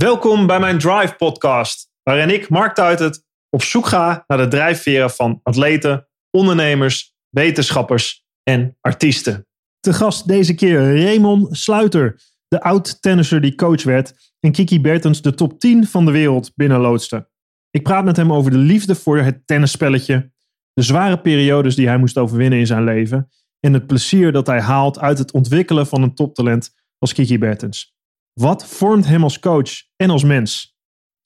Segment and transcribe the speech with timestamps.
[0.00, 5.10] Welkom bij mijn Drive podcast, waarin ik, Mark Tuitert, op zoek ga naar de drijfveren
[5.10, 9.46] van atleten, ondernemers, wetenschappers en artiesten.
[9.80, 15.34] Te gast deze keer Raymond Sluiter, de oud-tennisser die coach werd en Kiki Bertens de
[15.34, 17.28] top 10 van de wereld binnenloodste.
[17.70, 20.32] Ik praat met hem over de liefde voor het tennisspelletje,
[20.72, 23.30] de zware periodes die hij moest overwinnen in zijn leven
[23.60, 27.98] en het plezier dat hij haalt uit het ontwikkelen van een toptalent als Kiki Bertens.
[28.32, 30.76] Wat vormt hem als coach en als mens?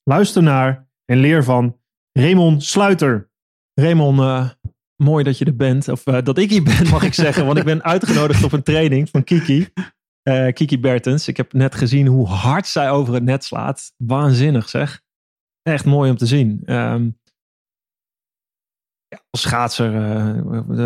[0.03, 1.79] Luister naar en leer van
[2.11, 3.31] Raymond Sluiter.
[3.73, 4.49] Raymond, uh,
[5.03, 5.87] mooi dat je er bent.
[5.87, 7.45] Of uh, dat ik hier ben, mag ik zeggen.
[7.45, 9.67] Want ik ben uitgenodigd op een training van Kiki.
[10.29, 11.27] Uh, Kiki Bertens.
[11.27, 13.93] Ik heb net gezien hoe hard zij over het net slaat.
[13.97, 15.01] Waanzinnig zeg.
[15.61, 16.61] Echt mooi om te zien.
[16.65, 17.19] Um,
[19.07, 19.91] ja, als schaatser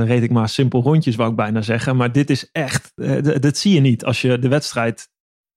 [0.06, 1.96] reed ik maar simpel rondjes, wou ik bijna zeggen.
[1.96, 2.92] Maar dit is echt,
[3.42, 5.10] dit zie je niet als je de wedstrijd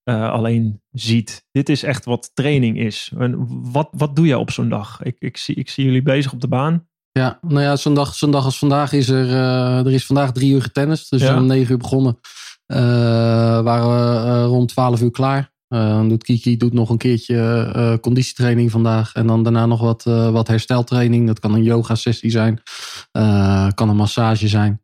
[0.04, 1.46] uh, alleen ziet.
[1.50, 3.12] Dit is echt wat training is.
[3.18, 5.02] En wat, wat doe je op zo'n dag?
[5.02, 6.86] Ik, ik, zie, ik zie jullie bezig op de baan.
[7.10, 10.32] Ja, nou ja, zo'n dag, zo'n dag als vandaag is er, uh, er is vandaag
[10.32, 11.10] drie uur getennist.
[11.10, 11.36] Dus ja.
[11.36, 12.18] om negen uur begonnen.
[12.66, 12.78] Uh,
[13.62, 15.52] waren we rond twaalf uur klaar.
[15.68, 19.14] dan doet Kiki doet nog een keertje conditietraining vandaag.
[19.14, 21.26] En dan daarna nog wat, wat hersteltraining.
[21.26, 22.62] Dat kan een yoga sessie zijn.
[23.74, 24.82] kan een massage zijn.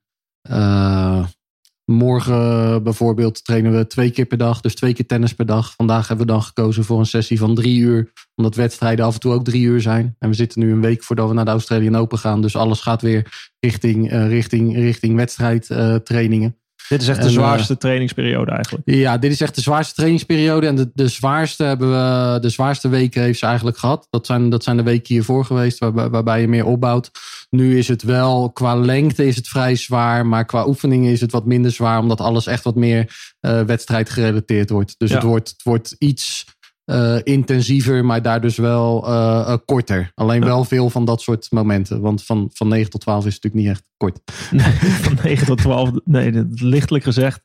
[1.90, 5.74] Morgen bijvoorbeeld trainen we twee keer per dag, dus twee keer tennis per dag.
[5.76, 9.20] Vandaag hebben we dan gekozen voor een sessie van drie uur, omdat wedstrijden af en
[9.20, 10.16] toe ook drie uur zijn.
[10.18, 12.80] En we zitten nu een week voordat we naar de Australian Open gaan, dus alles
[12.80, 16.56] gaat weer richting, uh, richting, richting wedstrijdtrainingen.
[16.88, 18.82] Dit is echt de en, zwaarste trainingsperiode eigenlijk.
[18.86, 20.66] Ja, dit is echt de zwaarste trainingsperiode.
[20.66, 24.06] En de, de, zwaarste, hebben we, de zwaarste weken heeft ze eigenlijk gehad.
[24.10, 27.10] Dat zijn, dat zijn de weken hiervoor geweest, waarbij, waarbij je meer opbouwt.
[27.50, 30.26] Nu is het wel, qua lengte is het vrij zwaar.
[30.26, 31.98] Maar qua oefeningen is het wat minder zwaar.
[31.98, 34.94] Omdat alles echt wat meer uh, wedstrijd gerelateerd wordt.
[34.98, 35.14] Dus ja.
[35.14, 36.44] het, wordt, het wordt iets
[36.90, 40.10] uh, intensiever, maar daar dus wel uh, korter.
[40.14, 42.00] Alleen wel veel van dat soort momenten.
[42.00, 44.20] Want van, van 9 tot 12 is het natuurlijk niet echt kort.
[44.50, 47.42] Nee, van 9 tot 12, nee, lichtelijk gezegd,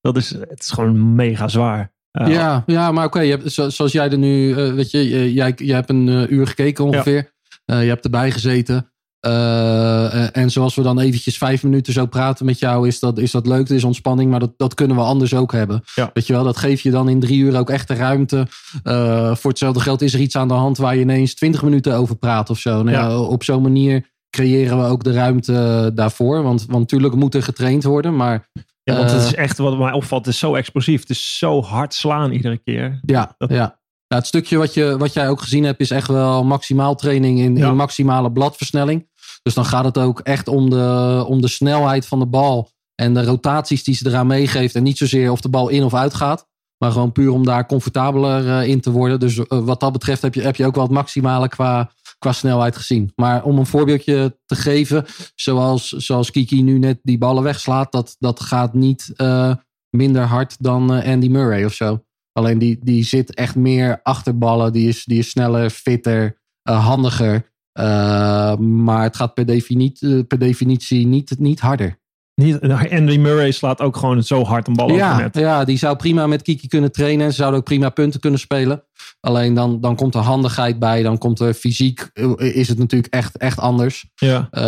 [0.00, 1.94] dat is, het is gewoon mega zwaar.
[2.12, 5.90] Uh, ja, ja, maar oké, okay, zoals jij er nu, weet je, jij, jij hebt
[5.90, 7.34] een uur gekeken ongeveer.
[7.64, 7.78] Ja.
[7.78, 8.92] je hebt erbij gezeten.
[9.26, 13.30] Uh, en zoals we dan eventjes vijf minuten zo praten met jou, is dat, is
[13.30, 13.68] dat leuk.
[13.68, 15.82] Dat is ontspanning, maar dat, dat kunnen we anders ook hebben.
[15.94, 16.10] Ja.
[16.12, 18.46] Weet je wel, dat geef je dan in drie uur ook echt de ruimte.
[18.84, 21.94] Uh, voor hetzelfde geld is er iets aan de hand waar je ineens twintig minuten
[21.94, 22.82] over praat of zo.
[22.82, 23.08] Nou, ja.
[23.08, 26.42] Ja, op zo'n manier creëren we ook de ruimte daarvoor.
[26.42, 28.48] Want, want natuurlijk moet er getraind worden, maar...
[28.82, 31.00] Ja, want het is echt, wat mij opvalt, het is zo explosief.
[31.00, 33.00] Het is zo hard slaan iedere keer.
[33.04, 33.50] Ja, dat...
[33.50, 33.78] ja.
[34.08, 37.38] Nou, het stukje wat, je, wat jij ook gezien hebt, is echt wel maximaal training
[37.38, 37.68] in, ja.
[37.68, 39.08] in maximale bladversnelling.
[39.46, 42.70] Dus dan gaat het ook echt om de, om de snelheid van de bal.
[42.94, 44.74] En de rotaties die ze eraan meegeeft.
[44.74, 46.46] En niet zozeer of de bal in of uit gaat.
[46.78, 49.20] Maar gewoon puur om daar comfortabeler uh, in te worden.
[49.20, 52.32] Dus uh, wat dat betreft heb je, heb je ook wel het maximale qua, qua
[52.32, 53.12] snelheid gezien.
[53.14, 55.04] Maar om een voorbeeldje te geven.
[55.34, 57.92] Zoals, zoals Kiki nu net die ballen wegslaat.
[57.92, 59.54] Dat, dat gaat niet uh,
[59.90, 62.04] minder hard dan Andy Murray of zo.
[62.32, 64.72] Alleen die, die zit echt meer achter ballen.
[64.72, 67.54] Die is, die is sneller, fitter, handiger.
[67.78, 71.98] Uh, maar het gaat per definitie, per definitie niet, niet harder.
[72.34, 72.60] Niet,
[72.90, 75.36] Andy Murray slaat ook gewoon zo hard een bal ja, over net.
[75.36, 77.30] Ja, die zou prima met Kiki kunnen trainen.
[77.30, 78.82] Ze zouden ook prima punten kunnen spelen.
[79.20, 81.02] Alleen dan, dan komt er handigheid bij.
[81.02, 84.06] Dan komt er fysiek, is het natuurlijk echt, echt anders.
[84.14, 84.48] Ja.
[84.52, 84.62] Uh,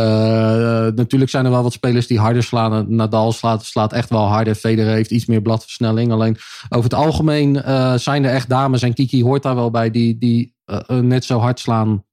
[0.95, 2.95] natuurlijk zijn er wel wat spelers die harder slaan.
[2.95, 4.55] Nadal slaat, slaat echt wel harder.
[4.55, 6.13] Federer heeft iets meer bladversnelling.
[6.13, 6.37] Alleen
[6.69, 8.83] over het algemeen uh, zijn er echt dames.
[8.83, 9.91] En Kiki hoort daar wel bij.
[9.91, 12.05] Die, die uh, net zo hard slaan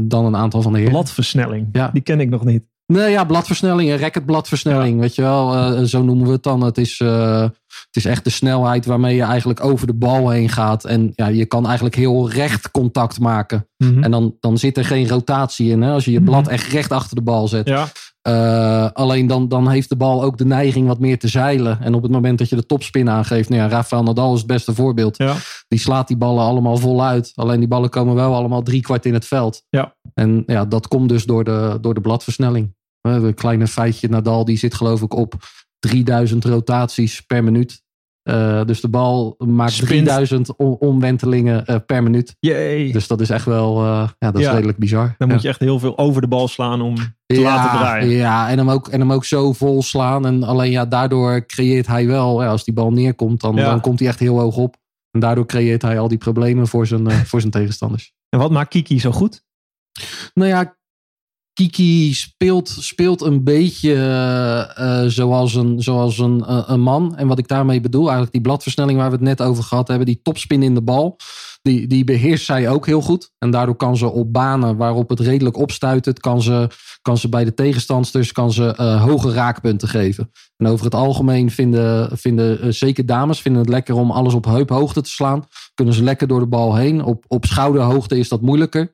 [0.00, 0.92] dan een aantal van de heren.
[0.92, 1.90] Bladversnelling, ja.
[1.92, 2.62] die ken ik nog niet.
[2.86, 5.00] Nee, ja, bladversnelling, racketbladversnelling, ja.
[5.00, 5.54] weet je wel.
[5.54, 6.64] Uh, zo noemen we het dan.
[6.64, 10.48] Het is, uh, het is echt de snelheid waarmee je eigenlijk over de bal heen
[10.48, 10.84] gaat.
[10.84, 13.68] En ja, je kan eigenlijk heel recht contact maken.
[13.76, 14.02] Mm -hmm.
[14.02, 15.82] En dan, dan zit er geen rotatie in.
[15.82, 15.92] Hè?
[15.92, 16.52] Als je je blad -hmm.
[16.52, 17.68] echt recht achter de bal zet.
[17.68, 17.88] Ja.
[18.26, 21.80] Uh, alleen dan, dan heeft de bal ook de neiging wat meer te zeilen.
[21.80, 23.48] En op het moment dat je de topspin aangeeft.
[23.48, 25.16] Nou ja, Rafael Nadal is het beste voorbeeld.
[25.16, 25.34] Ja.
[25.68, 27.32] Die slaat die ballen allemaal voluit.
[27.34, 29.62] Alleen die ballen komen wel allemaal drie kwart in het veld.
[29.68, 29.94] Ja.
[30.14, 32.74] En ja, dat komt dus door de, door de bladversnelling.
[33.00, 35.34] Een kleine feitje, Nadal die zit geloof ik op
[35.78, 37.82] 3000 rotaties per minuut.
[38.28, 39.88] Uh, dus de bal maakt Spint.
[39.88, 42.36] 3000 omwentelingen uh, per minuut.
[42.40, 42.92] Jee.
[42.92, 44.52] Dus dat is echt wel uh, ja, dat is ja.
[44.52, 45.14] redelijk bizar.
[45.18, 45.34] Dan ja.
[45.34, 46.94] moet je echt heel veel over de bal slaan om
[47.26, 48.08] te ja, laten draaien.
[48.08, 50.26] Ja, en hem, ook, en hem ook zo vol slaan.
[50.26, 54.08] En alleen ja, daardoor creëert hij wel, als die bal neerkomt, dan, dan komt hij
[54.08, 54.76] echt heel hoog op.
[55.10, 58.12] En daardoor creëert hij al die problemen voor zijn, voor zijn tegenstanders.
[58.28, 59.44] En wat maakt Kiki zo goed?
[60.34, 60.75] Nou ja,
[61.56, 63.94] Kiki speelt, speelt een beetje
[64.78, 67.16] uh, zoals, een, zoals een, een man.
[67.16, 70.06] En wat ik daarmee bedoel, eigenlijk die bladversnelling waar we het net over gehad hebben,
[70.06, 71.16] die topspin in de bal,
[71.62, 73.30] die, die beheerst zij ook heel goed.
[73.38, 76.68] En daardoor kan ze op banen waarop het redelijk opstuit, kan ze,
[77.02, 80.30] kan ze bij de tegenstanders kan ze, hoge raakpunten geven.
[80.56, 85.00] En over het algemeen vinden, vinden zeker dames vinden het lekker om alles op heuphoogte
[85.00, 85.44] te slaan.
[85.74, 87.02] Kunnen ze lekker door de bal heen.
[87.02, 88.92] Op, op schouderhoogte is dat moeilijker.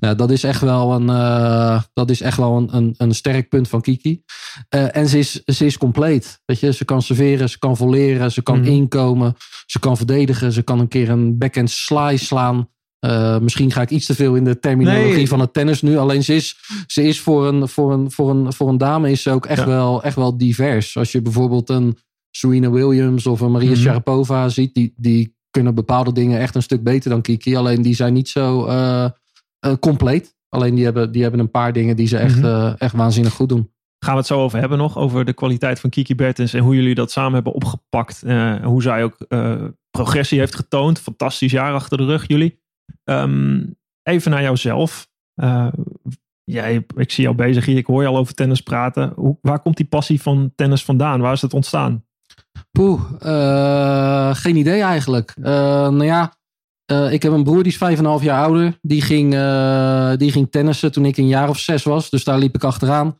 [0.00, 3.48] Nou, dat is echt wel een, uh, dat is echt wel een, een, een sterk
[3.48, 4.22] punt van Kiki.
[4.74, 6.40] Uh, en ze is, ze is compleet.
[6.44, 8.64] Weet je, ze kan serveren, ze kan volleren, ze kan mm.
[8.64, 9.34] inkomen,
[9.66, 12.68] ze kan verdedigen, ze kan een keer een backhand slice slaan.
[13.06, 15.28] Uh, misschien ga ik iets te veel in de terminologie nee.
[15.28, 15.96] van het tennis nu.
[15.96, 16.56] Alleen ze is,
[16.86, 19.60] ze is voor, een, voor, een, voor, een, voor een dame is ze ook echt,
[19.60, 19.66] ja.
[19.66, 20.96] wel, echt wel divers.
[20.96, 21.98] Als je bijvoorbeeld een
[22.30, 23.82] Serena Williams of een Maria mm -hmm.
[23.82, 27.56] Sharapova ziet, die, die kunnen bepaalde dingen echt een stuk beter dan Kiki.
[27.56, 29.08] Alleen die zijn niet zo uh,
[29.80, 30.36] compleet.
[30.48, 32.74] Alleen die hebben, die hebben een paar dingen die ze echt, mm -hmm.
[32.78, 33.72] echt waanzinnig goed doen.
[33.98, 36.74] Gaan we het zo over hebben nog, over de kwaliteit van Kiki Bertens en hoe
[36.74, 38.20] jullie dat samen hebben opgepakt.
[38.62, 39.16] hoe zij ook
[39.90, 41.00] progressie heeft getoond.
[41.00, 42.62] Fantastisch jaar achter de rug, jullie.
[43.04, 45.08] Um, even naar jouzelf.
[45.42, 45.72] Uh,
[46.44, 49.12] jij, ik zie jou bezig hier, ik hoor je al over tennis praten.
[49.16, 51.20] Hoe, waar komt die passie van tennis vandaan?
[51.20, 52.04] Waar is het ontstaan?
[52.70, 55.34] Poeh, uh, geen idee eigenlijk.
[55.38, 56.34] Uh, nou ja,
[56.86, 58.78] ik heb een broer die is vijf en een half jaar ouder.
[58.82, 59.30] Die ging,
[60.18, 62.10] die ging tennissen toen ik een jaar of zes was.
[62.10, 63.18] Dus daar liep ik achteraan.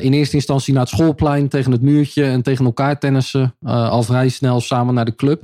[0.00, 3.54] in eerste instantie naar het schoolplein tegen het muurtje en tegen elkaar tennissen.
[3.64, 5.42] al vrij snel samen naar de club.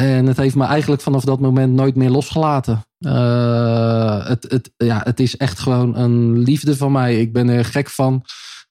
[0.00, 2.84] En het heeft me eigenlijk vanaf dat moment nooit meer losgelaten.
[2.98, 7.20] Uh, het, het, ja, het is echt gewoon een liefde van mij.
[7.20, 8.24] Ik ben er gek van.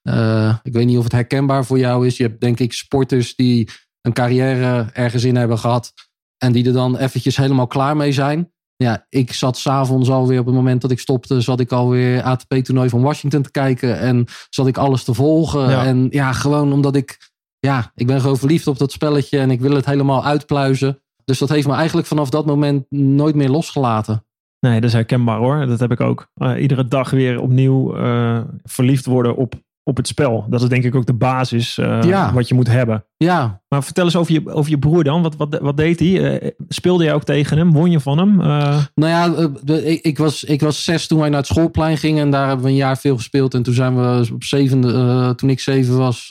[0.03, 2.17] Uh, ik weet niet of het herkenbaar voor jou is.
[2.17, 3.69] Je hebt denk ik sporters die
[4.01, 5.93] een carrière ergens in hebben gehad.
[6.37, 8.53] En die er dan eventjes helemaal klaar mee zijn.
[8.75, 12.89] Ja, ik zat s'avonds alweer op het moment dat ik stopte, zat ik alweer ATP-toernooi
[12.89, 13.99] van Washington te kijken.
[13.99, 15.69] En zat ik alles te volgen.
[15.69, 15.85] Ja.
[15.85, 19.61] En ja, gewoon omdat ik, ja, ik ben gewoon verliefd op dat spelletje en ik
[19.61, 20.99] wil het helemaal uitpluizen.
[21.25, 24.25] Dus dat heeft me eigenlijk vanaf dat moment nooit meer losgelaten.
[24.59, 25.65] Nee, dat is herkenbaar hoor.
[25.65, 26.31] Dat heb ik ook.
[26.35, 29.55] Uh, iedere dag weer opnieuw uh, verliefd worden op,
[29.87, 30.45] op het spel.
[30.49, 32.33] Dat is denk ik ook de basis uh, ja.
[32.33, 33.05] wat je moet hebben.
[33.17, 33.61] Ja.
[33.67, 35.21] Maar vertel eens over je, over je broer dan.
[35.21, 36.53] Wat, wat, wat deed hij?
[36.67, 37.71] speelde jij ook tegen hem?
[37.71, 38.35] Won je van hem?
[38.35, 42.23] Nou ja, ik, ik, was, ik was zes toen wij naar het schoolplein gingen.
[42.23, 43.53] En daar hebben we een jaar veel gespeeld.
[43.53, 46.25] En toen zijn we op zevende, toen ik zeven was,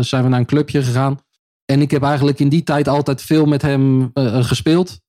[0.00, 1.18] zijn we naar een clubje gegaan.
[1.64, 5.00] En ik heb eigenlijk in die tijd altijd veel met hem gespeeld.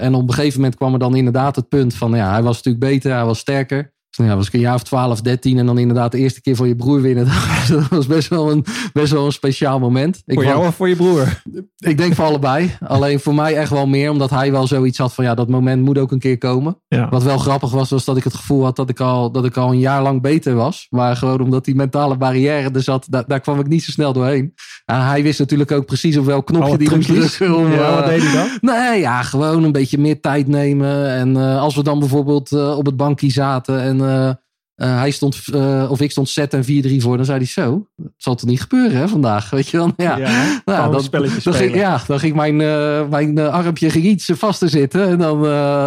[0.00, 2.56] En op een gegeven moment kwam er dan inderdaad het punt van, ja, hij was
[2.56, 3.92] natuurlijk beter, hij was sterker.
[4.16, 6.56] Dus ja, was ik een jaar of 12, 13 en dan inderdaad de eerste keer
[6.56, 7.24] voor je broer winnen.
[7.68, 10.22] Dat was best wel een, best wel een speciaal moment.
[10.26, 11.42] Ik voor jou of voor je broer?
[11.76, 12.76] Ik denk voor allebei.
[12.80, 15.82] Alleen voor mij echt wel meer, omdat hij wel zoiets had van ja, dat moment
[15.82, 16.78] moet ook een keer komen.
[16.88, 17.08] Ja.
[17.08, 19.56] Wat wel grappig was, was dat ik het gevoel had dat ik al, dat ik
[19.56, 20.86] al een jaar lang beter was.
[20.88, 24.12] Maar gewoon omdat die mentale barrière er zat, daar, daar kwam ik niet zo snel
[24.12, 24.54] doorheen.
[24.84, 27.56] En hij wist natuurlijk ook precies op welk knopje die moest drukken.
[27.56, 28.48] Om, ja, wat deed hij dan?
[28.60, 31.08] Nee, ja, gewoon een beetje meer tijd nemen.
[31.08, 34.34] En uh, als we dan bijvoorbeeld uh, op het bankje zaten en uh, uh,
[34.76, 36.66] hij stond, uh, of ik stond set en 4-3
[36.96, 37.16] voor.
[37.16, 39.50] Dan zei hij zo, het zal toch niet gebeuren hè, vandaag.
[39.50, 39.92] Weet je dan?
[39.96, 42.56] Ja, ja, nou, dan, dan, ging, ja, dan ging mijn,
[43.10, 45.08] mijn armpje ging iets vaster zitten.
[45.08, 45.42] En dan,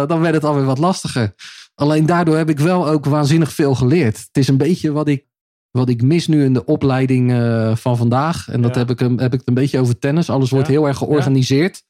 [0.08, 1.34] dan werd het alweer wat lastiger.
[1.74, 4.16] Alleen daardoor heb ik wel ook waanzinnig veel geleerd.
[4.16, 5.24] Het is een beetje wat ik,
[5.70, 7.30] wat ik mis nu in de opleiding
[7.78, 8.48] van vandaag.
[8.48, 8.80] En dat ja.
[8.80, 10.30] heb, ik, heb ik een beetje over tennis.
[10.30, 11.82] Alles wordt heel erg georganiseerd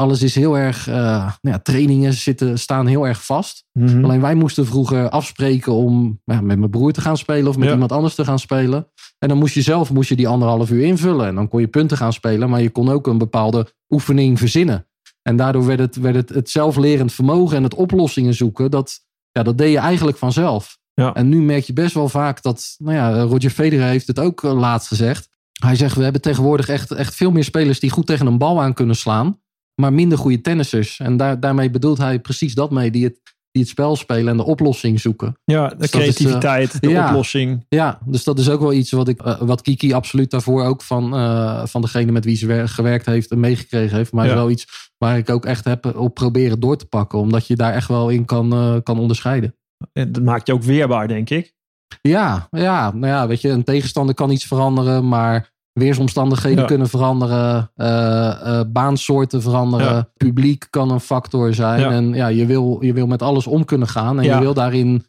[0.00, 3.64] alles is heel erg, uh, nou ja, trainingen zitten, staan heel erg vast.
[3.72, 3.86] Mhm.
[3.86, 4.04] Mm -hmm.
[4.04, 7.66] Alleen wij moesten vroeger afspreken om ja, met mijn broer te gaan spelen of met
[7.66, 7.72] ja.
[7.72, 8.88] iemand anders te gaan spelen.
[9.18, 11.26] En dan moest je zelf moest je die anderhalf uur invullen.
[11.26, 14.86] En dan kon je punten gaan spelen, maar je kon ook een bepaalde oefening verzinnen.
[15.22, 19.00] En daardoor werd het, werd het, het zelflerend vermogen en het oplossingen zoeken, dat,
[19.32, 20.78] ja, dat deed je eigenlijk vanzelf.
[20.94, 21.14] Ja.
[21.14, 24.42] En nu merk je best wel vaak dat, nou ja, Roger Federer heeft het ook
[24.42, 25.28] laatst gezegd.
[25.52, 28.62] Hij zegt, we hebben tegenwoordig echt, echt veel meer spelers die goed tegen een bal
[28.62, 29.38] aan kunnen slaan
[29.80, 30.98] maar minder goede tennissers.
[30.98, 33.20] En daar, daarmee bedoelt hij precies dat mee, die het,
[33.50, 35.38] die het spel spelen en de oplossing zoeken.
[35.44, 37.64] Ja, de dus creativiteit, is, uh, de ja, oplossing.
[37.68, 40.82] Ja, dus dat is ook wel iets wat, ik, uh, wat Kiki absoluut daarvoor ook
[40.82, 44.12] van, uh, van degene met wie ze gewerkt heeft en meegekregen heeft.
[44.12, 44.34] Maar ja.
[44.34, 47.74] wel iets waar ik ook echt heb op proberen door te pakken, omdat je daar
[47.74, 49.54] echt wel in kan, kan onderscheiden.
[49.92, 51.54] En dat maakt je ook weerbaar, denk ik.
[52.00, 56.64] Ja, ja, nou ja, weet je, een tegenstander kan iets veranderen, maar weersomstandigheden ja.
[56.64, 60.08] kunnen veranderen, uh, uh, baansoorten veranderen, ja.
[60.16, 61.80] publiek kan een factor zijn.
[61.80, 61.90] Ja.
[61.90, 64.18] En ja, je wil, je wil met alles om kunnen gaan.
[64.18, 65.04] En je wil daarin,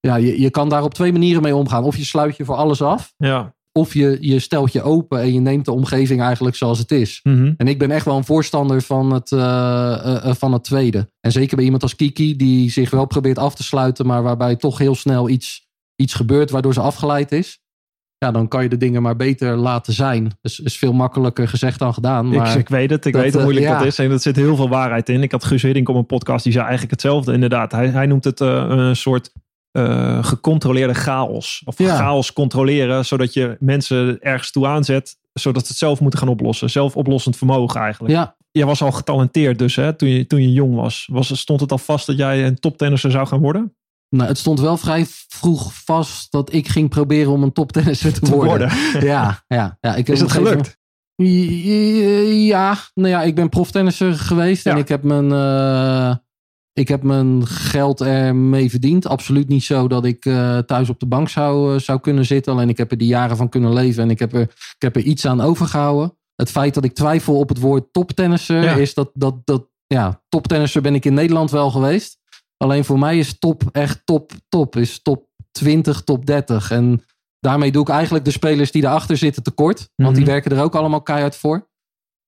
[0.00, 1.84] ja, je, je kan daar op twee manieren mee omgaan.
[1.84, 3.14] Of je sluit je voor alles af.
[3.16, 3.54] Ja.
[3.72, 7.20] Of je, je stelt je open en je neemt de omgeving eigenlijk zoals het is.
[7.22, 7.54] Mm -hmm.
[7.56, 11.08] En ik ben echt wel een voorstander van het, uh, van het tweede.
[11.20, 14.56] En zeker bij iemand als Kiki, die zich wel probeert af te sluiten, maar waarbij
[14.56, 15.70] toch heel snel iets
[16.02, 17.60] iets gebeurt waardoor ze afgeleid is.
[18.22, 20.38] Ja, dan kan je de dingen maar beter laten zijn.
[20.40, 22.28] Dus is veel makkelijker gezegd dan gedaan.
[22.28, 23.78] Maar ik, ik weet het, ik dat, weet hoe eh, moeilijk ja.
[23.78, 23.98] dat is.
[23.98, 25.22] En er zit heel veel waarheid in.
[25.22, 27.72] Ik had Guus Hiddink op een podcast, die zei eigenlijk hetzelfde inderdaad.
[27.72, 29.32] Hij, hij noemt het eh, een soort
[29.70, 31.62] eh, gecontroleerde chaos.
[31.64, 31.96] Of Ja.
[31.96, 36.70] chaos controleren, zodat je mensen ergens toe aanzet, zodat ze het zelf moeten gaan oplossen.
[36.70, 38.14] Zelfoplossend vermogen eigenlijk.
[38.14, 41.08] ja, Jij was al getalenteerd dus, hè, toen je, toen je jong was.
[41.12, 41.38] was.
[41.40, 43.74] Stond het al vast dat jij een toptennisser zou gaan worden?
[44.16, 48.20] Nou, het stond wel vrij vroeg vast dat ik ging proberen om een toptennisser te,
[48.20, 48.48] Te worden.
[48.70, 49.04] worden.
[49.08, 49.94] Ja, ja, ja.
[49.96, 50.80] Ik heb Is het gelukt?
[52.46, 54.72] Ja, nou ja, ik ben proftennisser geweest Ja.
[54.72, 56.14] en ik heb mijn, eh,
[56.72, 59.06] ik heb mijn geld ermee verdiend.
[59.06, 62.52] Absoluut niet zo dat ik eh, thuis op de bank zou, eh, zou kunnen zitten.
[62.52, 64.96] Alleen ik heb er die jaren van kunnen leven en ik heb er, ik heb
[64.96, 66.16] er iets aan overgehouden.
[66.34, 68.74] Het feit dat ik twijfel op het woord toptennisser Ja.
[68.74, 72.18] is dat, dat, dat, ja, toptennisser ben ik in Nederland wel geweest.
[72.62, 74.76] Alleen voor mij is top echt top, top.
[74.76, 76.70] Is top 20, top 30.
[76.70, 77.04] En
[77.38, 79.88] daarmee doe ik eigenlijk de spelers die daarachter zitten tekort.
[79.94, 80.32] Want die Mhm.
[80.32, 81.70] werken er ook allemaal keihard voor.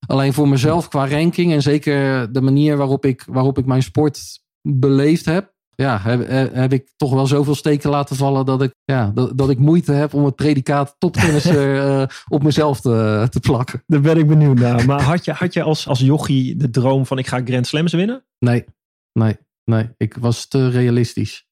[0.06, 4.20] Alleen voor mezelf qua ranking en zeker de manier waarop ik, waarop ik mijn sport
[4.68, 5.52] beleefd heb.
[5.76, 9.50] Ja, heb, heb ik toch wel zoveel steken laten vallen dat ik, ja, dat, dat
[9.50, 13.82] ik moeite heb om het predicaat toptennisser eh op mezelf te, te plakken.
[13.86, 14.86] Daar ben ik benieuwd naar.
[14.86, 17.92] Maar had je, had je als, als jochie de droom van ik ga Grand Slams
[17.92, 18.24] winnen?
[18.38, 18.64] Nee,
[19.12, 19.88] nee, nee.
[19.96, 21.46] Ik was te realistisch.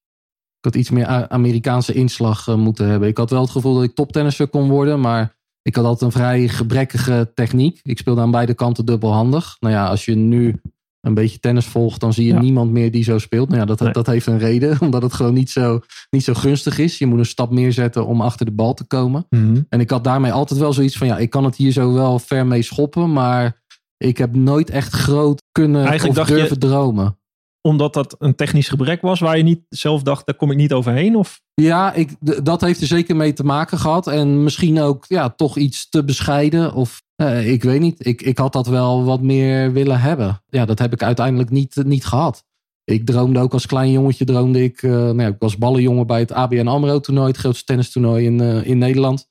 [0.58, 3.08] Ik had iets meer Amerikaanse inslag eh, moeten hebben.
[3.08, 6.20] Ik had wel het gevoel dat ik toptennisser kon worden, maar ik had altijd een
[6.20, 7.80] vrij gebrekkige techniek.
[7.82, 9.56] Ik speelde aan beide kanten dubbelhandig.
[9.60, 10.60] Nou ja, als je nu
[11.00, 12.40] een beetje tennis volgt, dan zie je Ja.
[12.40, 13.48] niemand meer die zo speelt.
[13.48, 13.92] Nou ja, dat, Nee.
[13.92, 16.98] dat heeft een reden, omdat het gewoon niet zo, niet zo gunstig is.
[16.98, 19.26] Je moet een stap meer zetten om achter de bal te komen.
[19.68, 22.18] En ik had daarmee altijd wel zoiets van, ja, ik kan het hier zo wel
[22.18, 23.62] ver mee schoppen, maar
[23.96, 27.16] ik heb nooit echt groot kunnen Eigenlijk of je- durven dromen.
[27.62, 30.72] Omdat dat een technisch gebrek was waar je niet zelf dacht, daar kom ik niet
[30.72, 31.16] overheen?
[31.16, 31.40] Of?
[31.54, 32.10] Ja, ik,
[32.44, 34.06] dat heeft er zeker mee te maken gehad.
[34.06, 36.74] En misschien ook ja, toch iets te bescheiden.
[36.74, 38.06] Of eh, ik weet niet.
[38.06, 40.42] Ik, ik had dat wel wat meer willen hebben.
[40.48, 42.44] Ja, dat heb ik uiteindelijk niet, niet gehad.
[42.84, 44.24] Ik droomde ook als klein jongetje.
[44.24, 47.28] Droomde ik, eh, nou ja, ik was ballenjongen bij het ABN AMRO toernooi.
[47.28, 49.26] Het grootste tennistoernooi in, eh, in Nederland.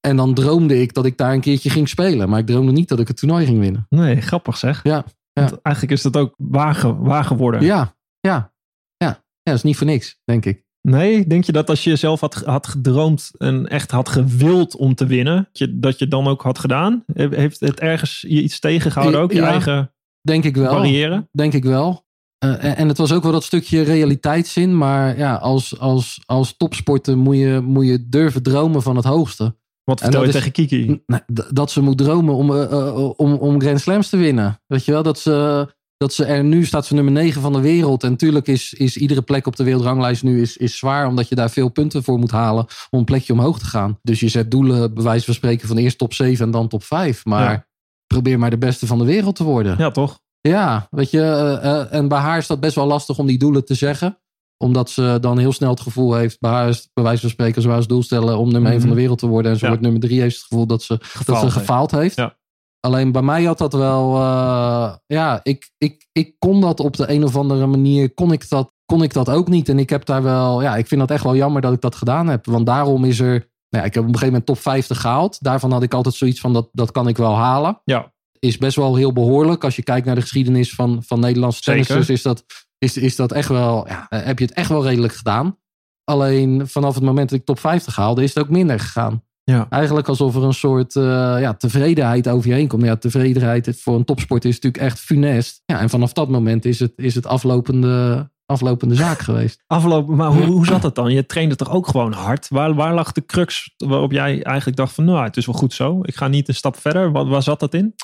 [0.00, 2.28] En dan droomde ik dat ik daar een keertje ging spelen.
[2.28, 3.86] Maar ik droomde niet dat ik het toernooi ging winnen.
[3.88, 4.80] Nee, grappig zeg.
[4.82, 5.42] Ja, ja.
[5.48, 7.62] Want eigenlijk is dat ook waar, ge- waar geworden.
[7.62, 8.52] Ja, ja,
[8.96, 9.06] ja.
[9.06, 10.64] Ja, dat is niet voor niks, denk ik.
[10.88, 14.94] Nee, denk je dat als je zelf had, had gedroomd en echt had gewild om
[14.94, 17.04] te winnen, dat je, dat je dan ook had gedaan?
[17.14, 19.32] He- Heeft het ergens je iets tegengehouden ook?
[19.32, 19.46] Je Ja.
[19.48, 20.74] eigen Denk ik wel.
[20.74, 21.28] barrière?
[21.32, 22.04] Denk ik wel.
[22.38, 24.76] Eh, en, en het was ook wel dat stukje realiteitszin.
[24.76, 29.56] Maar ja, als, als, als topsporter moet je, moet je durven dromen van het hoogste.
[29.84, 31.02] Wat vertel je tegen Kiki?
[31.06, 34.60] Nou, dat ze moet dromen om, eh, eh, om, om Grand Slams te winnen.
[34.66, 37.60] Weet je wel, dat ze, dat ze er nu staat ze nummer 9 van de
[37.60, 38.02] wereld.
[38.04, 41.06] En natuurlijk is, is iedere plek op de wereldranglijst nu is, is zwaar.
[41.06, 43.98] Omdat je daar veel punten voor moet halen om een plekje omhoog te gaan.
[44.02, 46.84] Dus je zet doelen, bij wijze van spreken, van eerst top 7 en dan top
[46.84, 47.24] 5.
[47.24, 47.66] Maar Ja.
[48.06, 49.74] probeer maar de beste van de wereld te worden.
[49.78, 50.20] Ja, toch?
[50.40, 53.38] Ja, weet je, eh, eh, en bij haar is dat best wel lastig om die
[53.38, 54.18] doelen te zeggen.
[54.62, 57.60] Omdat ze dan heel snel het gevoel heeft, bij haar is bij wijze van spreken,
[57.60, 59.50] ze wou als doel stellen om nummer 1 van de wereld te worden.
[59.52, 59.72] En ze Mhm.
[59.72, 59.80] Ja.
[59.80, 61.56] wordt nummer 3, heeft het gevoel dat ze, dat Gefaald ze heeft.
[61.56, 62.16] gefaald heeft.
[62.16, 62.36] Ja.
[62.80, 67.10] Alleen bij mij had dat wel, eh, ja, ik, ik, ik kon dat op de
[67.10, 69.68] een of andere manier, kon ik, dat, kon ik dat ook niet.
[69.68, 71.94] En ik heb daar wel, ja, ik vind dat echt wel jammer dat ik dat
[71.94, 72.46] gedaan heb.
[72.46, 75.36] Want daarom is er, nou ja, ik heb op een gegeven moment top 50 gehaald.
[75.40, 78.76] Daarvan had ik altijd zoiets van, dat, dat kan ik wel halen Ja, is best
[78.76, 79.64] wel heel behoorlijk.
[79.64, 82.44] Als je kijkt naar de geschiedenis van, van Nederlandse tennissers, is dat,
[82.82, 85.58] is, is dat echt wel, ja, eh, heb je het echt wel redelijk gedaan.
[86.04, 89.22] Alleen vanaf het moment dat ik top 50 haalde, is het ook minder gegaan.
[89.44, 89.66] ja.
[89.70, 91.02] Eigenlijk alsof er een soort eh,
[91.40, 92.82] ja, tevredenheid over je heen komt.
[92.82, 95.62] Ja, tevredenheid voor een topsport is natuurlijk echt funest.
[95.66, 99.62] Ja, en vanaf dat moment is het, is het aflopende, aflopende zaak geweest.
[99.66, 101.12] Afgelopen, maar hoe, hoe zat het dan?
[101.12, 102.48] Je trainde toch ook gewoon hard?
[102.48, 105.72] Waar, waar lag de crux waarop jij eigenlijk dacht van, nou, het is wel goed
[105.74, 105.98] zo.
[106.02, 107.12] Ik ga niet een stap verder.
[107.12, 107.94] Waar, waar zat dat in?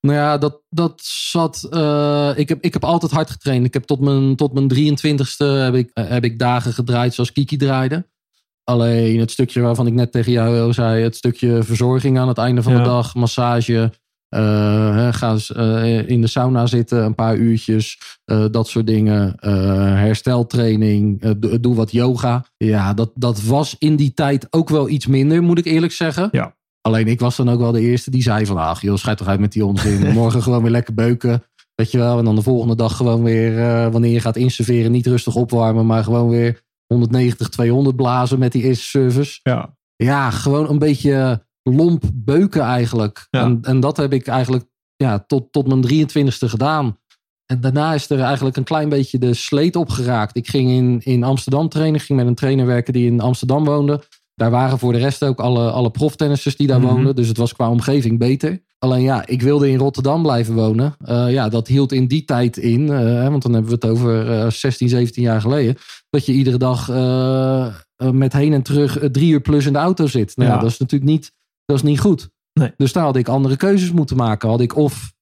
[0.00, 1.66] Nou ja, dat, dat zat.
[1.70, 3.66] eh, ik, heb, ik heb altijd hard getraind.
[3.66, 7.32] Ik heb tot mijn, tot mijn 23ste heb ik, eh, heb ik dagen gedraaid zoals
[7.32, 8.06] Kiki draaide.
[8.64, 12.62] Alleen het stukje waarvan ik net tegen jou zei, het stukje verzorging aan het einde
[12.62, 12.78] van Ja.
[12.78, 13.92] de dag, massage.
[14.28, 19.36] Hè, ga eens eh, in de sauna zitten, een paar uurtjes, eh, dat soort dingen.
[19.98, 22.44] hersteltraining, doe- wat yoga.
[22.56, 26.28] Ja, dat, dat was in die tijd ook wel iets minder, moet ik eerlijk zeggen.
[26.32, 26.56] Ja.
[26.80, 29.26] Alleen ik was dan ook wel de eerste die zei van, ach joh, schijt toch
[29.28, 30.12] uit met die onzin.
[30.12, 31.42] Morgen gewoon weer lekker beuken.
[31.74, 33.54] Weet je wel, en dan de volgende dag gewoon weer,
[33.90, 38.62] wanneer je gaat inserveren, niet rustig opwarmen, maar gewoon weer 190, 200 blazen met die
[38.62, 39.40] eerste service.
[39.42, 39.76] Ja.
[39.96, 43.26] Ja, gewoon een beetje lomp beuken eigenlijk.
[43.30, 43.42] Ja.
[43.42, 44.64] En, en dat heb ik eigenlijk
[44.96, 46.98] ja, tot, tot mijn 23ste gedaan.
[47.46, 50.36] en daarna is er eigenlijk een klein beetje de sleet opgeraakt.
[50.36, 52.00] Ik ging in, in Amsterdam trainen.
[52.00, 54.02] ging met een trainer werken die in Amsterdam woonde.
[54.34, 56.92] Daar waren voor de rest ook alle, alle proftennissers die daar mhm.
[56.92, 57.16] woonden.
[57.16, 58.60] Dus het was qua omgeving beter.
[58.78, 60.96] Alleen ja, ik wilde in Rotterdam blijven wonen.
[61.04, 64.30] Uh, ja, dat hield in die tijd in, uh, want dan hebben we het over
[64.30, 65.76] uh, 16, 17 jaar geleden.
[66.10, 66.88] Dat je iedere dag
[68.12, 70.36] met heen en terug drie uur plus in de auto zit.
[70.36, 70.54] Nou, ja.
[70.54, 70.60] ja.
[70.62, 71.32] dat is natuurlijk niet,
[71.68, 72.30] dat is niet goed.
[72.52, 72.72] Nee.
[72.76, 74.48] Dus daar had ik andere keuzes moeten maken.
[74.48, 75.12] Had ik of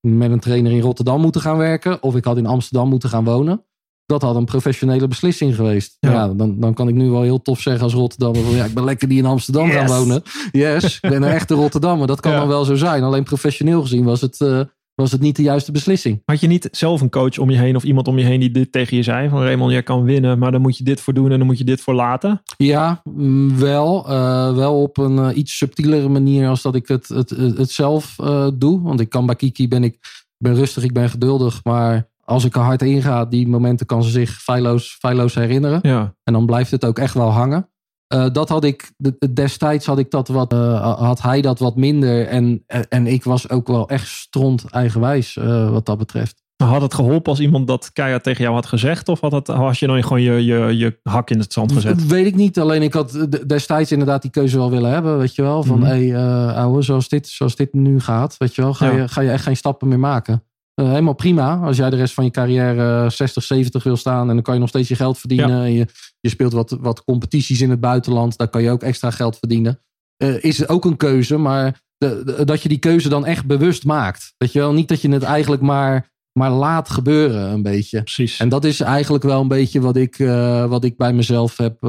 [0.00, 3.24] met een trainer in Rotterdam moeten gaan werken, of ik had in Amsterdam moeten gaan
[3.24, 3.64] wonen
[4.10, 5.96] dat had een professionele beslissing geweest.
[6.00, 6.28] Ja.
[6.28, 8.56] dan, dan kan ik nu wel heel tof zeggen als Rotterdammer.
[8.56, 10.22] Ja, ik ben lekker die in Amsterdam gaan wonen.
[10.52, 12.06] Yes, ik ben een echte Rotterdammer.
[12.06, 13.02] Dat kan dan wel zo zijn.
[13.02, 14.60] Alleen professioneel gezien was het, uh,
[15.00, 16.22] was het niet de juiste beslissing.
[16.24, 18.50] Had je niet zelf een coach om je heen of iemand om je heen die
[18.50, 19.28] dit tegen je zei?
[19.28, 21.58] Van Raymond, jij kan winnen, maar dan moet je dit voor doen en dan moet
[21.58, 22.42] je dit voor laten?
[22.56, 24.10] Ja, mm, wel.
[24.10, 28.16] Uh, wel op een uh, iets subtielere manier als dat ik het, het, het, zelf
[28.54, 28.82] doe.
[28.82, 29.98] Want ik kan bij Kiki, ben ik
[30.38, 34.02] ben rustig, ik ben geduldig, maar als ik er hard in ga, die momenten kan
[34.02, 35.78] ze zich feilloos, feilloos herinneren.
[35.82, 36.14] Ja.
[36.24, 37.68] En dan blijft het ook echt wel hangen.
[38.14, 38.92] Uh, dat had ik,
[39.34, 42.26] destijds had ik dat wat, uh, had hij dat wat minder.
[42.26, 46.42] En, en ik was ook wel echt stront eigenwijs uh, wat dat betreft.
[46.56, 49.08] Had het geholpen als iemand dat keihard tegen jou had gezegd?
[49.08, 51.98] Of had, het, had je dan gewoon je, je, je hak in het zand gezet?
[51.98, 52.58] Dat weet ik niet.
[52.58, 55.18] Alleen ik had destijds inderdaad die keuze wel willen hebben.
[55.18, 55.62] Weet je wel.
[55.62, 55.92] Van mm -hmm.
[55.92, 58.36] hé hey, ouwe, zoals dit, zoals dit nu gaat.
[58.38, 58.74] Weet je wel.
[58.74, 58.96] Ga, ja.
[58.96, 60.42] je, ga je echt geen stappen meer maken.
[60.80, 61.56] Uh, helemaal prima.
[61.56, 64.28] Als jij de rest van je carrière 60, 70 wil staan.
[64.28, 65.58] En dan kan je nog steeds je geld verdienen.
[65.58, 65.64] Ja.
[65.64, 65.86] Je,
[66.20, 68.36] je, speelt wat, wat competities in het buitenland.
[68.36, 69.80] Daar kan je ook extra geld verdienen.
[70.22, 71.36] Uh, is ook een keuze.
[71.36, 74.34] Maar de, de, dat je die keuze dan echt bewust maakt.
[74.36, 74.72] Weet je wel?
[74.72, 76.10] Niet dat je het eigenlijk maar,
[76.40, 78.02] maar laat gebeuren een beetje.
[78.02, 78.38] Precies.
[78.38, 81.80] En dat is eigenlijk wel een beetje wat ik, uh, wat ik bij mezelf heb,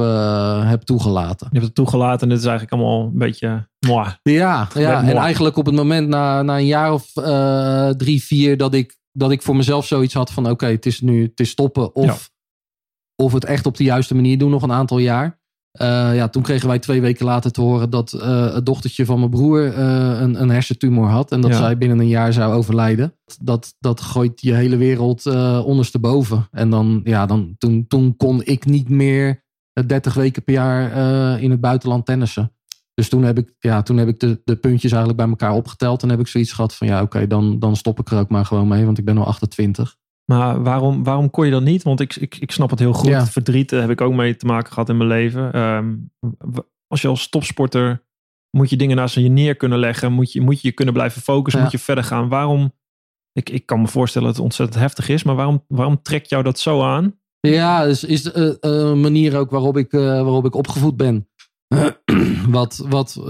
[0.64, 1.46] heb toegelaten.
[1.50, 4.08] Je hebt het toegelaten en dit is eigenlijk allemaal een beetje Moi.
[4.22, 5.04] Ja, ja.
[5.04, 8.96] en eigenlijk op het moment na, na een jaar of uh, drie, vier dat ik,
[9.12, 11.94] dat ik voor mezelf zoiets had van oké, okay, het is nu het is stoppen
[11.94, 13.24] of, ja.
[13.24, 15.40] of het echt op de juiste manier doen nog een aantal jaar.
[15.80, 19.18] Uh, ja, toen kregen wij twee weken later te horen dat uh, het dochtertje van
[19.18, 21.32] mijn broer een, een hersentumor had.
[21.32, 21.56] En dat ja.
[21.56, 23.14] zij binnen een jaar zou overlijden.
[23.40, 25.26] Dat, dat gooit je hele wereld
[25.64, 26.48] ondersteboven.
[26.50, 29.44] En dan, ja, dan, toen, toen kon ik niet meer
[29.86, 32.52] 30 weken per jaar in het buitenland tennissen.
[32.94, 36.02] Dus toen heb ik, ja, toen heb ik de, de puntjes eigenlijk bij elkaar opgeteld.
[36.02, 38.44] En heb ik zoiets gehad van ja, oké, dan, dan stop ik er ook maar
[38.44, 38.84] gewoon mee.
[38.84, 39.96] Want ik ben al 28.
[40.24, 41.82] Maar waarom, waarom kon je dat niet?
[41.82, 43.08] Want ik, ik, ik snap het heel goed.
[43.08, 43.26] Ja.
[43.26, 45.58] Verdriet heb ik ook mee te maken gehad in mijn leven.
[45.60, 46.10] Um,
[46.86, 48.04] als je als topsporter
[48.50, 50.12] moet je dingen naast je neer kunnen leggen.
[50.12, 51.60] Moet je moet je, je kunnen blijven focussen.
[51.60, 51.66] Ja.
[51.66, 52.28] Moet je verder gaan.
[52.28, 52.72] Waarom?
[53.32, 55.22] Ik, ik kan me voorstellen dat het ontzettend heftig is.
[55.22, 57.18] Maar waarom, waarom trekt jou dat zo aan?
[57.40, 61.28] Ja, is, is een uh, manier ook waarop ik, uh, waarop ik opgevoed ben.
[62.48, 63.20] wat wat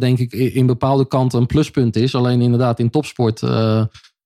[0.00, 2.14] denk ik in bepaalde kanten een pluspunt is.
[2.14, 3.40] Alleen inderdaad in topsport,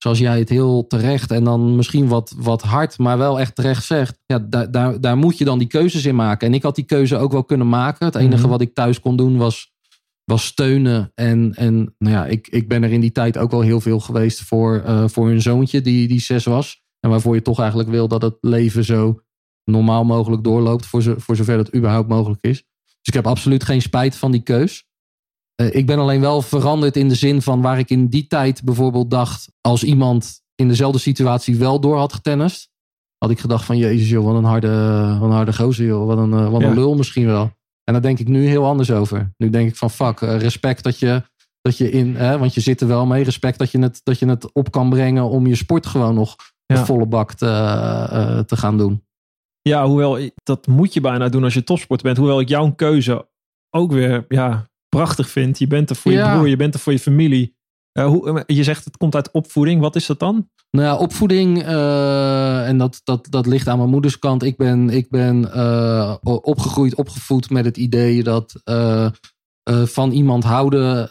[0.03, 3.85] zoals jij het heel terecht en dan misschien wat, wat hard, maar wel echt terecht
[3.85, 4.19] zegt.
[4.27, 6.47] Ja, daar, daar, daar moet je dan die keuzes in maken.
[6.49, 8.07] En ik had die keuze ook wel kunnen maken.
[8.07, 8.51] Het enige mm -hmm.
[8.51, 9.73] wat ik thuis kon doen was,
[10.25, 11.13] was steunen.
[11.15, 14.01] En, en nou ja, ik, ik ben er in die tijd ook wel heel veel
[14.01, 16.83] geweest voor, uh, voor hun zoontje die, die zes was.
[17.01, 19.21] En waarvoor je toch eigenlijk wil dat het leven zo
[19.65, 22.65] normaal mogelijk doorloopt, voor, voor zover dat überhaupt mogelijk is.
[22.85, 24.89] Dus ik heb absoluut geen spijt van die keus.
[25.61, 28.63] Uh, ik ben alleen wel veranderd in de zin van waar ik in die tijd
[28.65, 32.71] bijvoorbeeld dacht, als iemand in dezelfde situatie wel door had getennist,
[33.19, 34.69] had ik gedacht van jezus joh, wat een harde,
[35.21, 36.75] wat een harde gozer joh, wat een, uh, wat een ja.
[36.75, 37.51] lul misschien wel.
[37.85, 39.33] En daar denk ik nu heel anders over.
[39.37, 41.23] Nu denk ik van fuck, uh, respect dat je,
[41.61, 44.19] dat je in, hè, want je zit er wel mee, respect dat je het, dat
[44.19, 46.77] je het op kan brengen om je sport gewoon nog ja.
[46.77, 49.05] de volle bak te, te gaan doen.
[49.63, 52.17] Ja, hoewel dat moet je bijna doen als je topsport bent.
[52.17, 53.29] Hoewel ik jouw keuze
[53.71, 55.59] ook weer ja, prachtig vind.
[55.59, 57.59] Je bent er voor je broer, je bent er voor je familie.
[57.99, 59.81] Uh, hoe, je zegt het komt uit opvoeding.
[59.81, 60.49] Wat is dat dan?
[60.71, 64.43] Nou ja, opvoeding, uh, en dat, dat, dat ligt aan mijn moeders kant.
[64.43, 68.55] Ik ben, ik ben uh, opgegroeid, opgevoed met het idee dat
[69.85, 71.09] van iemand houden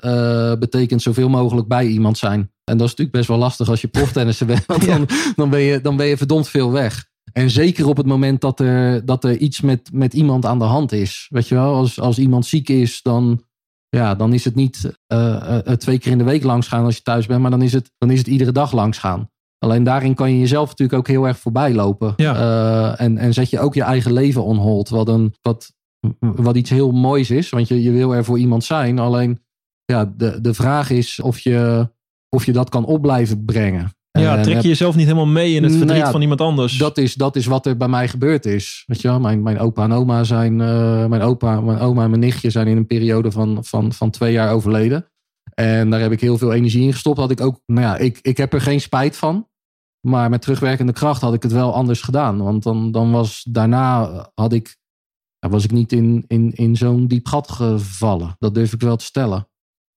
[0.60, 2.39] betekent zoveel mogelijk bij iemand zijn.
[2.39, 4.65] En dat is natuurlijk best wel lastig als je proftennisser bent.
[4.65, 5.34] Want dan, ja.
[5.36, 7.08] dan, ben je, dan ben je verdomd veel weg.
[7.34, 10.65] En zeker op het moment dat er, dat er iets met, met iemand aan de
[10.65, 11.28] hand is.
[11.30, 13.44] Weet je wel, als, als iemand ziek is, dan,
[13.89, 16.95] ja, dan is het niet uh, uh, twee keer in de week langs gaan als
[16.95, 17.41] je thuis bent.
[17.41, 19.30] Maar dan is het, dan is het iedere dag langs gaan.
[19.58, 22.13] Alleen daarin kan je jezelf natuurlijk ook heel erg voorbij lopen.
[22.15, 22.36] Ja.
[22.36, 24.89] Uh, en, en zet je ook je eigen leven on hold.
[24.89, 25.73] Wat, een, wat,
[26.19, 27.49] wat iets heel moois is.
[27.49, 28.99] Want je, je wil er voor iemand zijn.
[28.99, 29.39] Alleen
[29.86, 31.89] ja, de, de vraag is of je,
[32.30, 33.91] of je dat kan op blijven brengen.
[34.38, 36.78] Ja, trek je jezelf niet helemaal mee in het verdriet nou ja, van iemand anders.
[36.78, 38.84] Dat is, dat is wat er bij mij gebeurd is.
[38.88, 42.10] Weet je wel, mijn, mijn opa en oma zijn, uh, mijn opa, mijn oma en
[42.10, 45.06] mijn nichtje zijn in een periode van, van, van twee jaar overleden.
[45.54, 47.18] En daar heb ik heel veel energie in gestopt.
[47.18, 49.48] Had ik ook, nou ja, ik, ik heb er geen spijt van.
[50.08, 52.44] Maar met terugwerkende kracht had ik het wel anders gedaan.
[52.44, 54.78] Want dan, dan was daarna had ik,
[55.39, 58.36] was ik niet in, in, in zo'n diep gat gevallen.
[58.38, 59.48] Dat durf ik wel te stellen.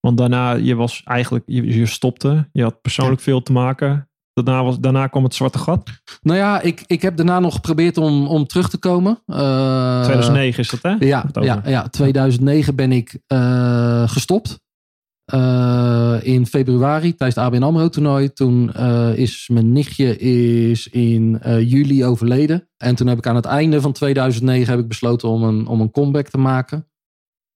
[0.01, 2.49] Want daarna, je was eigenlijk, je, je stopte.
[2.53, 4.11] Je had persoonlijk veel te maken.
[4.35, 5.91] Daarna, was, daarna kwam het zwarte gat.
[6.23, 9.23] Nou ja, ik, ik heb daarna nog geprobeerd om, om terug te komen.
[9.27, 11.07] Uh, 2009 is dat, hè?
[11.07, 14.61] Ja, ja, ja 2009 ben ik uh, gestopt.
[15.35, 18.33] Uh, in februari tijdens het ABN AMRO toernooi.
[18.33, 18.73] Toen
[19.15, 22.69] is mijn nichtje is in juli overleden.
[22.77, 25.81] En toen heb ik aan het einde van 2009 heb ik besloten om een, om
[25.81, 26.87] een comeback te maken.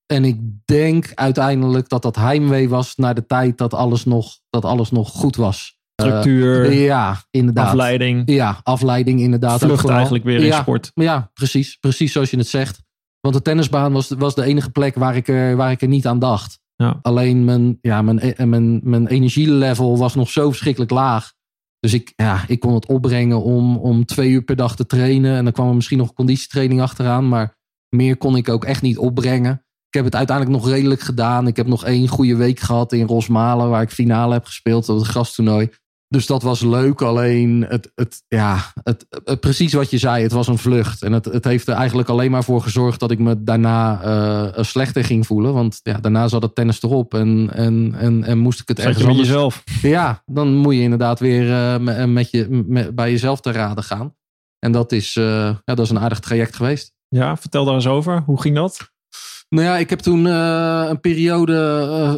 [0.06, 4.64] En ik denk uiteindelijk dat dat heimwee was naar de tijd dat alles nog, dat
[4.64, 5.75] alles nog goed was.
[6.02, 6.66] Structuur.
[6.70, 7.66] Uh, ja, inderdaad.
[7.66, 8.22] Afleiding.
[8.30, 9.60] Ja, afleiding inderdaad.
[9.60, 10.90] Vlucht eigenlijk weer in ja, sport.
[10.94, 11.76] Ja, precies.
[11.76, 12.84] Precies zoals je het zegt.
[13.20, 16.06] Want de tennisbaan was, was de enige plek waar ik er, waar ik er niet
[16.06, 16.60] aan dacht.
[16.76, 16.98] Ja.
[17.02, 21.32] Alleen mijn, ja, mijn, mijn, mijn energielevel was nog zo verschrikkelijk laag.
[21.80, 25.36] Dus ik, ja, ik kon het opbrengen om, om twee uur per dag te trainen.
[25.36, 27.28] En dan kwam er misschien nog conditietraining achteraan.
[27.28, 29.52] Maar meer kon ik ook echt niet opbrengen.
[29.88, 31.46] Ik heb het uiteindelijk nog redelijk gedaan.
[31.46, 34.98] Ik heb nog één goede week gehad in Rosmalen, waar ik finale heb gespeeld op
[34.98, 35.70] het grastoernooi.
[36.08, 37.02] Dus dat was leuk.
[37.02, 41.02] Alleen het, het, ja, het, het, precies wat je zei, het was een vlucht.
[41.02, 44.62] En het, het heeft er eigenlijk alleen maar voor gezorgd dat ik me daarna uh,
[44.64, 45.52] slechter ging voelen.
[45.52, 48.86] Want ja, daarna zat het tennis erop en, en, en, en moest ik het Zat
[48.86, 49.34] ergens je met anders...
[49.34, 49.62] jezelf.
[49.82, 54.14] Ja, dan moet je inderdaad weer uh, met, je, met, bij jezelf te raden gaan.
[54.58, 56.94] En dat is, uh, ja, dat is een aardig traject geweest.
[57.08, 58.22] Ja, vertel daar eens over.
[58.26, 58.94] Hoe ging dat?
[59.48, 61.52] Nou ja, ik heb toen uh, een periode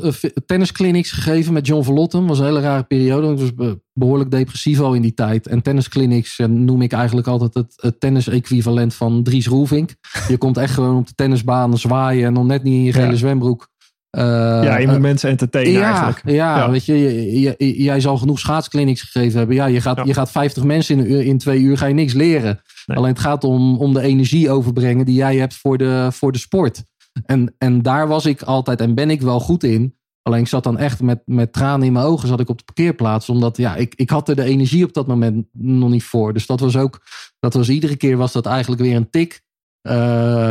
[0.05, 2.27] uh, tennisclinics gegeven met John Verlotten.
[2.27, 3.33] was een hele rare periode.
[3.33, 5.47] Ik was behoorlijk depressief al in die tijd.
[5.47, 9.95] En tennisclinics noem ik eigenlijk altijd het, het tennis-equivalent van Dries Roelvink.
[10.29, 13.11] Je komt echt gewoon op de tennisbaan zwaaien en nog net niet in je gele
[13.11, 13.17] ja.
[13.17, 13.69] zwembroek.
[14.17, 14.25] Uh,
[14.63, 16.21] ja, je moet mensen entertainen ja, eigenlijk.
[16.25, 16.99] Ja, ja, weet je,
[17.41, 19.57] je, je, jij zal genoeg schaatsclinics gegeven hebben.
[19.57, 22.61] Ja, je gaat, je gaat 50 mensen in, in twee uur, ga je niks leren.
[22.87, 22.97] Nee.
[22.97, 26.39] Alleen het gaat om, om de energie overbrengen die jij hebt voor de, voor de
[26.39, 26.83] sport.
[27.25, 29.97] En, en daar was ik altijd en ben ik wel goed in.
[30.23, 32.65] Alleen ik zat dan echt met, met tranen in mijn ogen zat ik op de
[32.65, 33.29] parkeerplaats.
[33.29, 36.33] Omdat ja, ik, ik had er de energie op dat moment nog niet voor.
[36.33, 37.01] Dus dat was ook,
[37.39, 39.47] dat was iedere keer was dat eigenlijk weer een tik.
[39.83, 39.95] Uh,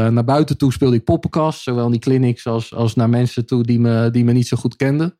[0.07, 1.61] naar buiten toe speelde ik poppenkast.
[1.61, 4.57] Zowel in die clinics als, als naar mensen toe die me, die me niet zo
[4.57, 5.17] goed kenden.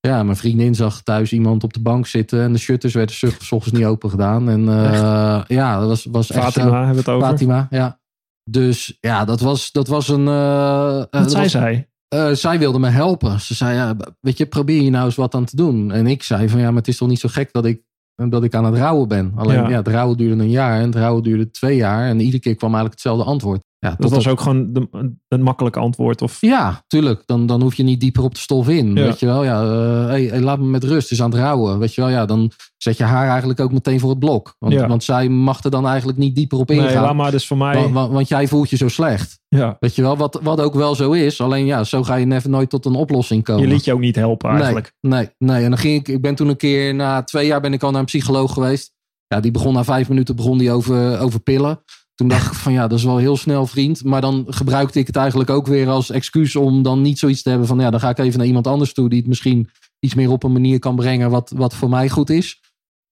[0.00, 2.40] Ja, mijn vriendin zag thuis iemand op de bank zitten.
[2.40, 4.48] En de shutters werden s ochtends niet open gedaan.
[4.48, 6.60] En uh, ja, dat was, was Fatima, echt zo.
[6.60, 7.28] hebben we het over.
[7.28, 8.00] Fatima, ja.
[8.50, 10.26] Dus ja, dat was, dat was een.
[10.26, 11.88] Uh, Wat zei zij?
[12.14, 13.40] Uh, zij wilde me helpen.
[13.40, 15.92] Ze zei: ja, Weet je, probeer je nou eens wat aan te doen.
[15.92, 17.82] En ik zei: van ja, maar het is toch niet zo gek dat ik,
[18.14, 19.32] dat ik aan het rouwen ben.
[19.36, 19.68] Alleen ja.
[19.68, 22.08] ja het rouwen duurde een jaar en het rouwen duurde twee jaar.
[22.08, 23.60] En iedere keer kwam eigenlijk hetzelfde antwoord.
[23.86, 24.88] Ja, dat was ook gewoon de,
[25.28, 26.22] een makkelijk antwoord.
[26.22, 26.40] Of...
[26.40, 27.22] Ja, tuurlijk.
[27.26, 28.94] Dan, dan hoef je niet dieper op de stof in.
[28.94, 29.02] Ja.
[29.02, 31.10] Weet je wel, ja, uh, hey, hey, laat me met rust.
[31.10, 31.78] Is aan het rouwen.
[31.78, 34.54] Weet je wel, ja, dan zet je haar eigenlijk ook meteen voor het blok.
[34.58, 34.88] Want, ja.
[34.88, 36.86] want zij mag er dan eigenlijk niet dieper op ingaan.
[36.86, 37.74] Nee, laat maar dus voor mij.
[37.74, 39.38] Want, want, want, jij voelt je zo slecht.
[39.48, 39.76] Ja.
[39.80, 41.40] Weet je wel, wat, wat ook wel zo is.
[41.40, 43.62] Alleen ja, zo ga je never nooit tot een oplossing komen.
[43.62, 44.92] Je liet je ook niet helpen eigenlijk.
[45.00, 45.64] Nee, nee, nee.
[45.64, 47.90] En dan ging ik, ik ben toen een keer, na twee jaar ben ik al
[47.90, 48.94] naar een psycholoog geweest.
[49.26, 51.82] Ja, die begon na vijf minuten begon die over, over pillen.
[52.16, 54.04] Toen dacht ik van ja, dat is wel heel snel vriend.
[54.04, 57.48] Maar dan gebruikte ik het eigenlijk ook weer als excuus om dan niet zoiets te
[57.48, 60.14] hebben van ja, dan ga ik even naar iemand anders toe die het misschien iets
[60.14, 62.60] meer op een manier kan brengen wat, wat voor mij goed is.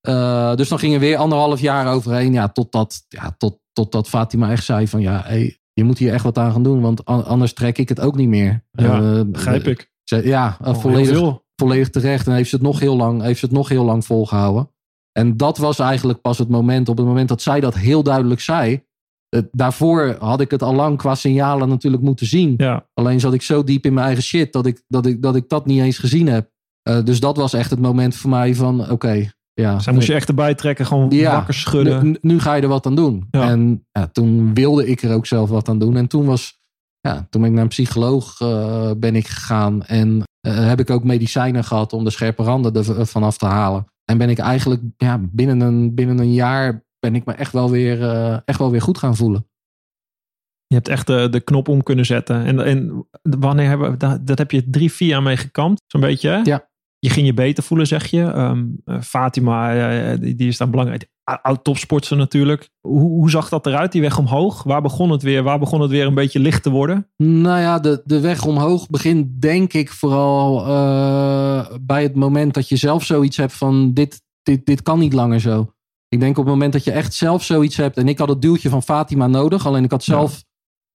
[0.09, 2.33] Uh, dus dan ging er weer anderhalf jaar overheen.
[2.33, 6.25] Ja, totdat, ja, tot, totdat Fatima echt zei van ja, hey, je moet hier echt
[6.25, 6.81] wat aan gaan doen.
[6.81, 8.65] Want anders trek ik het ook niet meer.
[8.71, 9.93] Ja, uh, begrijp ik.
[10.03, 12.27] Ze, ja, uh, volledig, volledig terecht.
[12.27, 14.71] En heeft ze het nog heel lang, heeft ze het nog heel lang volgehouden.
[15.13, 18.41] En dat was eigenlijk pas het moment, op het moment dat zij dat heel duidelijk
[18.41, 18.85] zei.
[19.53, 22.55] Daarvoor had ik het al lang qua signalen natuurlijk moeten zien.
[22.57, 22.87] Ja.
[22.95, 25.49] Alleen zat ik zo diep in mijn eigen shit dat ik dat, ik, dat, ik
[25.49, 26.51] dat niet eens gezien heb.
[26.89, 28.93] Uh, dus dat was echt het moment voor mij van oké.
[28.93, 32.05] Okay, ja, Zij moest je echt erbij trekken, gewoon ja, wakker schudden.
[32.05, 33.27] Nu, nu, ga je er wat aan doen.
[33.31, 33.49] Ja.
[33.49, 35.97] En ja, toen wilde ik er ook zelf wat aan doen.
[35.97, 36.59] En toen was,
[37.01, 39.85] ja, toen ben ik naar een psycholoog uh, ben ik gegaan.
[39.85, 43.87] En uh, heb ik ook medicijnen gehad om de scherpe randen ervan af te halen.
[44.05, 47.71] En ben ik eigenlijk ja, binnen, een, binnen een jaar ben ik me echt wel
[47.71, 49.47] weer, uh, echt wel weer goed gaan voelen.
[50.67, 52.45] Je hebt echt de, de knop om kunnen zetten.
[52.45, 56.01] En, en wanneer hebben we, dat, dat heb je drie, vier jaar mee gekampt, zo'n
[56.01, 56.29] beetje.
[56.29, 56.41] Hè?
[56.43, 56.69] Ja.
[56.99, 58.21] Je ging je beter voelen, zeg je.
[58.21, 61.09] Um, uh, Fatima, uh, die, die, is dan belangrijk.
[61.43, 62.71] Oud topsportster natuurlijk.
[62.81, 64.63] Hoe, hoe zag dat eruit, die weg omhoog?
[64.63, 65.43] Waar begon het weer?
[65.43, 67.09] Waar begon het weer een beetje licht te worden?
[67.17, 72.69] Nou ja, de, de weg omhoog begint denk ik vooral uh, bij het moment dat
[72.69, 75.75] je zelf zoiets hebt van dit, dit, dit kan niet langer zo.
[76.15, 77.97] Ik denk op het moment dat je echt zelf zoiets hebt.
[77.97, 79.67] En ik had het duwtje van Fatima nodig.
[79.67, 80.43] Alleen ik had zelf ja.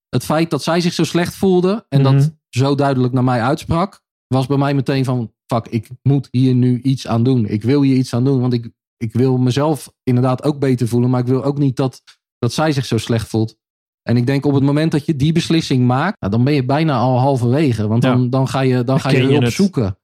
[0.09, 1.85] het feit dat zij zich zo slecht voelde.
[1.89, 4.01] En dat zo duidelijk naar mij uitsprak.
[4.27, 7.45] Was bij mij meteen van fuck, ik moet hier nu iets aan doen.
[7.45, 8.41] Ik wil hier iets aan doen.
[8.41, 11.09] Want ik, ik wil mezelf inderdaad ook beter voelen.
[11.09, 12.03] Maar ik wil ook niet dat,
[12.37, 13.57] dat zij zich zo slecht voelt.
[14.01, 16.65] En ik denk op het moment dat je die beslissing maakt, nou, dan ben je
[16.65, 17.87] bijna al halverwege.
[17.87, 18.27] Want dan, Ja.
[18.29, 19.53] dan ga je, dan ga je je hulp het.
[19.53, 19.98] zoeken.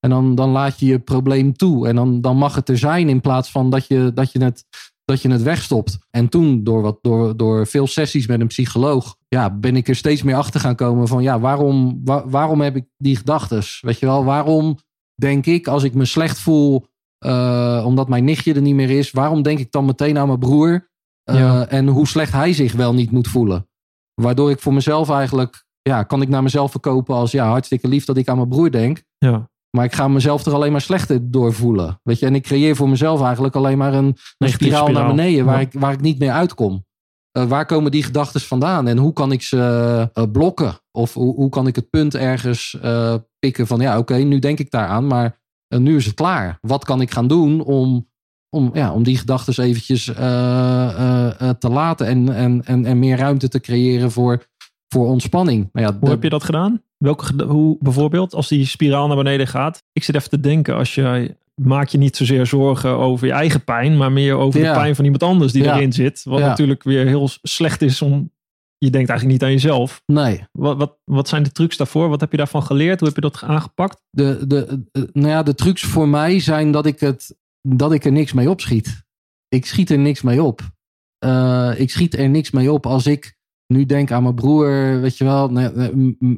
[0.00, 1.88] En dan, dan laat je je probleem toe.
[1.88, 4.64] En dan, dan mag het er zijn in plaats van dat je, dat je, het,
[5.04, 5.98] dat je het wegstopt.
[6.10, 9.96] En toen, door, wat, door, door veel sessies met een psycholoog, ja, ben ik er
[9.96, 13.78] steeds meer achter gaan komen van ja, waarom, wa- waarom heb ik die gedachtes?
[13.80, 14.78] Weet je wel, waarom
[15.14, 16.86] denk ik als ik me slecht voel
[17.18, 20.38] eh, omdat mijn nichtje er niet meer is, waarom denk ik dan meteen aan mijn
[20.38, 20.90] broer?
[21.24, 21.66] Eh, Ja.
[21.68, 23.68] En hoe slecht hij zich wel niet moet voelen.
[24.14, 28.04] Waardoor ik voor mezelf eigenlijk, ja, kan ik naar mezelf verkopen als ja, hartstikke lief
[28.04, 29.02] dat ik aan mijn broer denk.
[29.18, 29.48] Ja.
[29.70, 32.00] Maar ik ga mezelf er alleen maar slechter door voelen.
[32.02, 35.44] Weet je, en ik creëer voor mezelf eigenlijk alleen maar een, een spiraal, naar beneden
[35.44, 35.60] waar, Ja.
[35.60, 36.84] ik, waar ik niet meer uitkom.
[37.30, 40.74] Eh, waar komen die gedachten vandaan en hoe kan ik ze eh, blokken?
[40.92, 44.58] Of hoe, hoe kan ik het punt ergens eh, pikken van ja, oké, nu denk
[44.58, 46.58] ik daaraan, maar nu is het klaar.
[46.60, 48.08] Wat kan ik gaan doen om,
[48.56, 50.04] om, ja, om die gedachten eventjes
[51.58, 54.46] te laten en, en, en, en meer ruimte te creëren voor,
[54.94, 55.68] voor ontspanning?
[55.72, 56.82] Nou ja, Hoe heb je dat gedaan?
[56.96, 59.82] Welke, hoe bijvoorbeeld, als die spiraal naar beneden gaat.
[59.92, 63.64] Ik zit even te denken, als je maak je niet zozeer zorgen over je eigen
[63.64, 64.72] pijn, maar meer over Ja.
[64.72, 65.74] de pijn van iemand anders die Ja.
[65.76, 66.22] erin zit.
[66.24, 66.46] Wat Ja.
[66.48, 68.30] natuurlijk weer heel slecht is om.
[68.78, 70.02] Je denkt eigenlijk niet aan jezelf.
[70.06, 72.08] Nee, Wat, wat, wat zijn de trucs daarvoor?
[72.08, 72.98] Wat heb je daarvan geleerd?
[73.00, 74.02] Hoe heb je dat aangepakt?
[74.10, 77.36] de, de, de- nou ja, de trucs voor mij zijn dat ik, het,
[77.68, 79.02] dat ik er niks mee opschiet.
[79.48, 80.60] Ik schiet er niks mee op.
[81.18, 83.36] Eh, ik schiet er niks mee op als ik
[83.70, 85.48] nu denk aan mijn broer, weet je wel,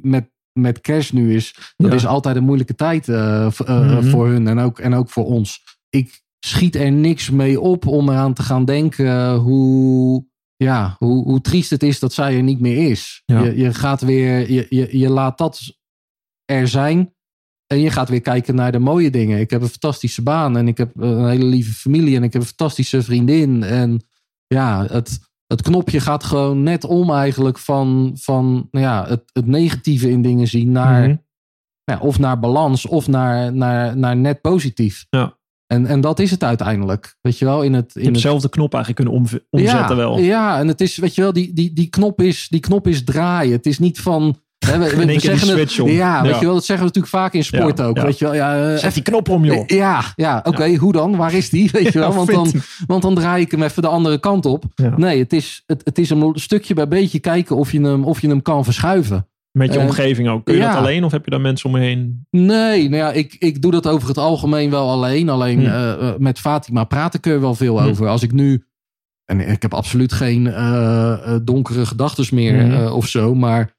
[0.03, 1.55] met, met kerst nu is.
[1.77, 1.97] Dat Ja.
[1.97, 4.11] is altijd een moeilijke tijd eh, eh, Mhm.
[4.11, 5.63] voor hun en ook, en ook voor ons.
[5.89, 11.41] Ik schiet er niks mee op om eraan te gaan denken hoe, ja, hoe, hoe
[11.41, 13.23] triest het is dat zij er niet meer is.
[13.27, 13.41] Ja.
[13.43, 15.61] Je, je gaat weer, je, je, je laat dat
[16.45, 17.15] er zijn.
[17.67, 19.41] En je gaat weer kijken naar de mooie dingen.
[19.41, 22.43] Ik heb een fantastische baan en ik heb een hele lieve familie en ik heb
[22.43, 23.63] een fantastische vriendin.
[23.63, 24.05] En
[24.47, 25.19] ja, het,
[25.53, 30.23] het knopje gaat gewoon net om eigenlijk van, van nou ja, het, het negatieve in
[30.23, 31.17] dingen zien naar, Mhm.
[31.85, 35.07] ja, of naar balans of naar, naar, naar net positief.
[35.11, 35.39] Ja.
[35.67, 37.17] En, en dat is het uiteindelijk.
[37.21, 39.97] Weet je wel, in het, in hebt het, zelf de knop eigenlijk kunnen omzetten ja,
[39.97, 40.19] wel.
[40.19, 43.05] Ja, en het is, weet je wel, die, die, die, knop, is, die knop is
[43.05, 43.53] draaien.
[43.53, 44.42] Het is niet van.
[44.67, 47.79] Hè, we, zeggen het, ja, weet je wel, dat zeggen we natuurlijk vaak in sport
[47.79, 47.97] Ja, ook.
[47.97, 48.05] ja.
[48.05, 49.67] Weet je wel, ja, eh, Zet die knop om, joh.
[49.67, 51.17] ja, ja oké, hoe dan?
[51.17, 51.71] Waar is die?
[51.73, 52.13] Weet je wel?
[52.15, 52.53] Want dan,
[52.87, 54.65] want dan draai ik hem even de andere kant op.
[54.97, 58.21] Nee, het is, het, het is een stukje bij beetje kijken of je hem, of
[58.21, 59.27] je hem kan verschuiven.
[59.53, 60.45] Met je omgeving ook.
[60.45, 62.27] Kun je dat alleen of heb je daar mensen om je heen?
[62.31, 65.29] Nee, nou ja, ik, ik doe dat over het algemeen wel alleen.
[65.29, 67.89] Alleen eh, met Fatima praat ik er wel veel Hmm.
[67.89, 68.09] over.
[68.09, 68.65] Als ik nu.
[69.25, 70.45] En ik heb absoluut geen
[71.45, 73.35] donkere gedachten meer eh, of zo.
[73.35, 73.75] Maar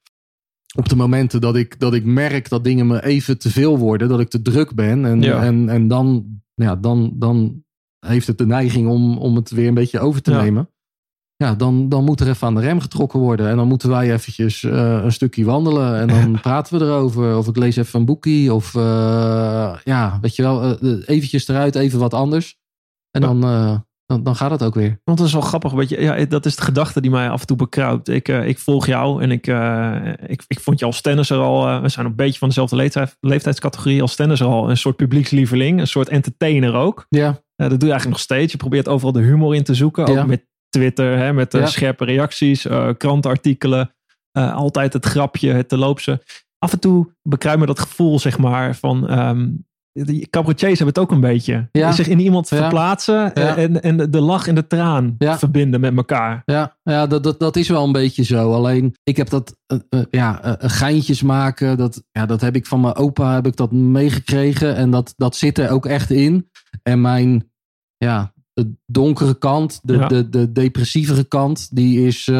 [0.74, 4.08] op de momenten dat ik, dat ik merk dat dingen me even te veel worden,
[4.08, 5.04] dat ik te druk ben.
[5.04, 5.42] En, Ja.
[5.42, 7.62] en, en dan, ja, dan, dan
[8.06, 10.42] heeft het de neiging om, om het weer een beetje over te Ja.
[10.42, 10.68] nemen.
[11.36, 13.48] Ja, dan, dan moet er even aan de rem getrokken worden.
[13.48, 15.96] En dan moeten wij eventjes eh, een stukje wandelen.
[15.98, 17.36] En dan praten we erover.
[17.36, 18.52] Of ik lees even een boekie.
[18.54, 22.58] Of eh, ja, weet je wel, eh, eventjes eruit, even wat anders.
[23.10, 23.40] En dan,
[24.14, 25.00] dan, dan gaat het ook weer.
[25.04, 25.72] Want dat is wel grappig.
[25.72, 28.08] Weet je, ja, dat is de gedachte die mij af en toe bekruipt.
[28.08, 29.96] Ik, eh, ik volg jou en ik, eh,
[30.26, 31.68] ik, ik vond je als tennisser al.
[31.68, 34.02] eh, we zijn een beetje van dezelfde leeftijd, leeftijdscategorie.
[34.02, 35.80] Als tennisser al een soort publiekslieveling.
[35.80, 37.06] Een soort entertainer ook.
[37.08, 38.52] Ja, Eh, dat doe je eigenlijk nog steeds.
[38.52, 40.06] Je probeert overal de humor in te zoeken.
[40.06, 40.24] Ook Ja.
[40.24, 41.66] met Twitter, hè, met eh, Ja.
[41.66, 43.94] scherpe reacties, eh, krantenartikelen.
[44.32, 46.22] eh, altijd het grapje, het te loopse.
[46.58, 49.08] Af en toe bekruipt me dat gevoel, zeg maar, van...
[49.08, 49.48] ehm
[50.02, 51.68] die cabaretiers hebben het ook een beetje.
[51.72, 51.92] Ja.
[51.92, 52.56] Zich in iemand Ja.
[52.56, 53.56] verplaatsen Ja.
[53.56, 56.42] en, en de lach en de traan verbinden met elkaar.
[56.44, 58.52] ja, ja dat, dat, dat is wel een beetje zo.
[58.52, 61.76] Alleen, ik heb dat, eh, eh, ja, eh, geintjes maken.
[61.76, 64.76] Dat, ja, dat heb ik van mijn opa heb ik dat meegekregen.
[64.76, 66.50] En dat, dat zit er ook echt in.
[66.82, 67.50] En mijn,
[67.96, 72.30] ja, de donkere kant, de, de, de depressievere kant, die is,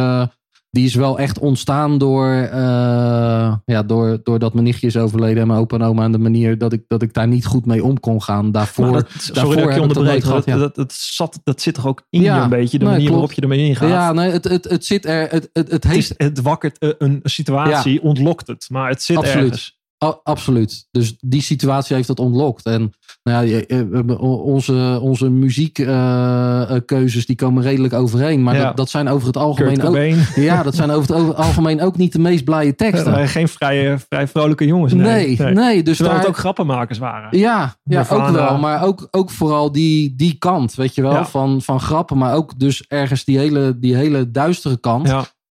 [0.74, 5.46] die is wel echt ontstaan door, eh, ja, door, doordat mijn nichtje is overleden en
[5.46, 6.04] mijn opa en oma.
[6.04, 8.52] En de manier dat ik, dat ik daar niet goed mee om kon gaan.
[8.52, 10.24] Daarvoor, dat, daarvoor sorry dat ik je dat onderbreek.
[10.24, 10.56] Dat, ja.
[10.56, 12.37] dat, dat, zat, dat zit toch ook in Ja.
[12.37, 12.78] je een beetje.
[12.78, 13.20] De Nee, manier klopt.
[13.20, 13.88] waarop je ermee ingaat.
[13.88, 15.20] ja, nee, het, het, het zit er.
[15.20, 18.66] Het, het, het het, heeft is, het wakkert eh, een situatie, ontlokt het.
[18.68, 19.44] Maar het zit Absoluut.
[19.44, 19.73] ergens.
[20.22, 20.86] Absoluut.
[20.90, 22.64] Dus die situatie heeft dat ontlokt.
[22.66, 28.42] En nou ja, onze, onze muziekkeuzes die komen redelijk overeen.
[28.42, 28.64] Maar Ja.
[28.64, 29.96] dat, dat zijn over het algemeen ook.
[30.34, 33.28] Ja, dat zijn over het algemeen ook niet de meest blije teksten.
[33.28, 34.92] geen vrije, vrij vrolijke jongens.
[34.92, 37.38] Nee, nee, dus Terwijl het daar, ook grappenmakers waren.
[37.38, 38.58] ja, ja ook wel.
[38.58, 42.18] Maar ook, ook vooral die, die kant, weet je wel, van, van grappen.
[42.18, 45.14] Maar ook dus ergens die hele, die hele duistere kant.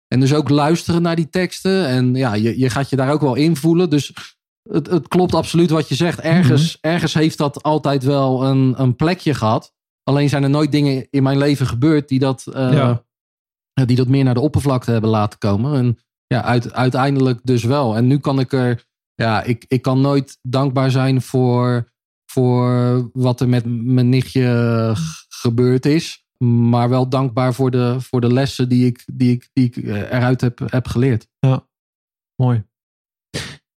[0.09, 1.87] En dus ook luisteren naar die teksten.
[1.87, 3.91] En ja, je, je gaat je daar ook wel in voelen.
[3.91, 4.13] Dus
[4.71, 6.21] het, het klopt absoluut wat je zegt.
[6.21, 6.93] Ergens, Mhm.
[6.93, 9.73] ergens heeft dat altijd wel een, een plekje gehad.
[10.03, 13.05] Alleen zijn er nooit dingen in mijn leven gebeurd die dat, uh, ja.
[13.85, 15.75] die dat meer naar de oppervlakte hebben laten komen.
[15.79, 17.97] En ja, uit, uiteindelijk dus wel.
[17.97, 21.93] En nu kan ik er, ja, ik, ik kan nooit dankbaar zijn voor,
[22.31, 24.93] voor wat er met mijn nichtje
[25.29, 26.27] gebeurd is.
[26.45, 30.41] Maar wel dankbaar voor de, voor de lessen die ik, die ik, die ik eruit
[30.41, 31.29] heb, heb geleerd.
[31.39, 31.67] Ja,
[32.37, 32.67] mooi.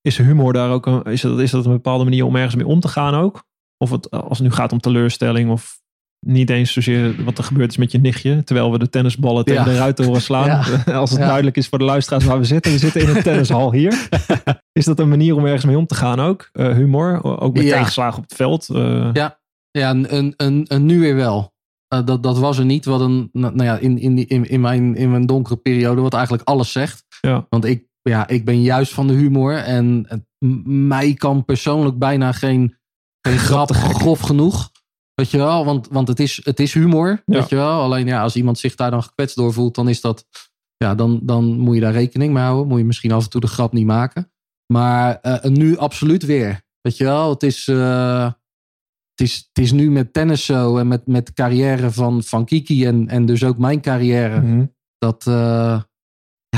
[0.02, 2.68] Is humor daar ook een, is dat, is dat een bepaalde manier om ergens mee
[2.68, 3.44] om te gaan ook?
[3.78, 5.80] Of het, als het nu gaat om teleurstelling of
[6.20, 8.44] niet eens zozeer wat er gebeurd is met je nichtje.
[8.44, 10.64] Terwijl we de tennisballen tegen de ruiten horen slaan.
[10.94, 12.72] Als het duidelijk is voor de luisteraars waar we zitten.
[12.72, 14.08] We zitten in een tennishal hier.
[14.80, 16.50] is dat een manier om ergens mee om te gaan ook?
[16.54, 17.24] Uh, humor?
[17.24, 18.70] Ook met tegenslagen op het veld?
[18.72, 19.10] Uh...
[19.14, 19.40] Ja,
[19.72, 21.54] ja een, een, een, nu weer wel.
[21.94, 22.86] Uh, dat, dat was er niet.
[22.86, 26.48] Wat een, nou ja, in, in, in, in, mijn, in mijn donkere periode, wat eigenlijk
[26.48, 27.06] alles zegt.
[27.22, 27.46] Ja.
[27.50, 29.56] Want ik, ja, ik ben juist van de humor.
[29.56, 30.08] En
[30.66, 32.78] mij kan persoonlijk bijna geen,
[33.22, 34.72] geen grap grof genoeg.
[35.14, 37.22] Weet je wel, want, want het, is, het is humor.
[37.26, 37.82] Weet je wel.
[37.82, 40.28] Alleen ja, als iemand zich daar dan gekwetst door voelt, dan is dat.
[40.78, 42.68] Ja, dan, dan moet je daar rekening mee houden.
[42.68, 44.32] Moet je misschien af en toe de grap niet maken.
[44.74, 46.62] Maar uh, nu absoluut weer.
[46.82, 47.68] Weet je wel, het is.
[47.68, 48.32] Uh,
[49.16, 52.46] het is, het is nu met tennis zo en met, met de carrière van, van
[52.46, 54.40] Kiki en, en dus ook mijn carrière.
[54.40, 54.76] Mm -hmm.
[54.98, 55.82] Dat, uh,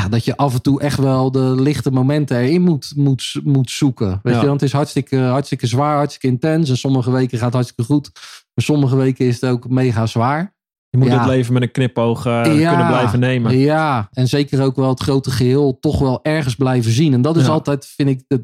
[0.01, 3.71] ja, dat je af en toe echt wel de lichte momenten erin moet, moet, moet
[3.71, 4.19] zoeken.
[4.23, 4.41] Weet ja.
[4.41, 6.69] je, want het is hartstikke, hartstikke zwaar, hartstikke intens.
[6.69, 8.11] En sommige weken gaat het hartstikke goed.
[8.53, 10.55] Maar sommige weken is het ook mega zwaar.
[10.89, 11.19] Je moet ja.
[11.19, 13.57] het leven met een knipoog uh, ja, kunnen blijven nemen.
[13.57, 17.13] Ja, en zeker ook wel het grote geheel toch wel ergens blijven zien.
[17.13, 18.39] En dat is altijd, vind ik,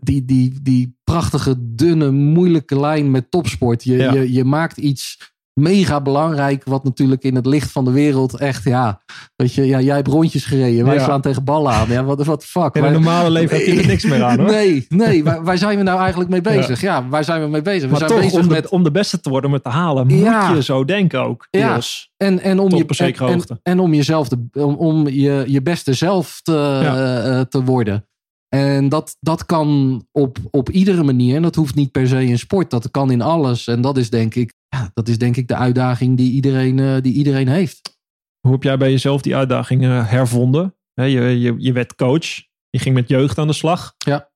[0.00, 3.84] die, die, die prachtige, dunne, moeilijke lijn met topsport.
[3.84, 6.64] Je, je, je maakt iets mega belangrijk.
[6.64, 9.00] Wat natuurlijk in het licht van de wereld echt, ja.
[9.36, 10.84] Weet je, ja, jij hebt rondjes gereden.
[10.84, 11.04] Wij ja.
[11.04, 11.88] slaan tegen ballen aan.
[11.88, 12.74] Ja, wat de fuck.
[12.74, 14.50] In een normale leven heb je er niks meer aan hoor.
[14.50, 15.24] Nee, nee.
[15.24, 16.80] waar, waar, zijn we nou eigenlijk mee bezig?
[16.80, 17.82] Ja, ja waar zijn we mee bezig?
[17.82, 18.68] We maar zijn toch, bezig om de, met...
[18.68, 21.46] om de beste te worden, om het te halen, moet je zo denken ook.
[21.50, 22.10] Deels.
[22.16, 22.26] Ja.
[22.26, 23.14] En, en, om je, en.
[23.14, 28.06] En, en om jezelf te, om, om je, je beste zelf te, uh, te worden.
[28.48, 31.36] En dat, dat kan op, op iedere manier.
[31.36, 32.70] En dat hoeft niet per se in sport.
[32.70, 33.66] Dat kan in alles.
[33.66, 36.96] En dat is denk ik, ja, dat is denk ik de uitdaging die iedereen, uh,
[37.00, 37.98] die iedereen heeft.
[38.40, 40.74] Hoe heb jij bij jezelf die uitdaging uh, hervonden?
[40.94, 42.26] He, je, je, je werd coach.
[42.70, 43.94] Je ging met jeugd aan de slag.
[43.98, 44.32] Ja.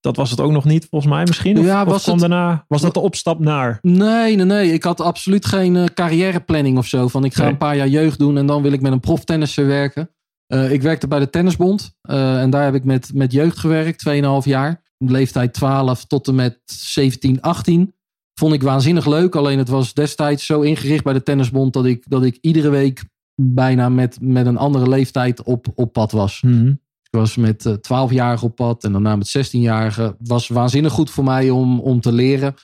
[0.00, 1.58] Dat was het ook nog niet, volgens mij misschien?
[1.58, 3.78] Of, ja, was, het, daarna, was dat de opstap naar?
[3.82, 4.72] Nee, nee, nee.
[4.72, 7.08] Ik had absoluut geen uh, carrièreplanning of zo.
[7.08, 7.50] Van ik ga Nee.
[7.50, 10.10] een paar jaar jeugd doen en dan wil ik met een proftennisser werken.
[10.52, 11.96] Uh, ik werkte bij de Tennisbond.
[12.02, 14.82] Uh, en daar heb ik met, met jeugd gewerkt, 2,5 jaar.
[14.98, 17.94] Leeftijd 12 tot en met 17, 18.
[18.40, 19.34] Vond ik waanzinnig leuk.
[19.34, 21.72] Alleen het was destijds zo ingericht bij de Tennisbond...
[21.72, 26.12] dat ik, dat ik iedere week bijna met, met een andere leeftijd op, op pad
[26.12, 26.42] was.
[26.42, 26.68] Mm -hmm.
[27.02, 30.16] Ik was met uh, 12-jarigen op pad en daarna met 16-jarigen.
[30.18, 32.54] was waanzinnig goed voor mij om, om te leren.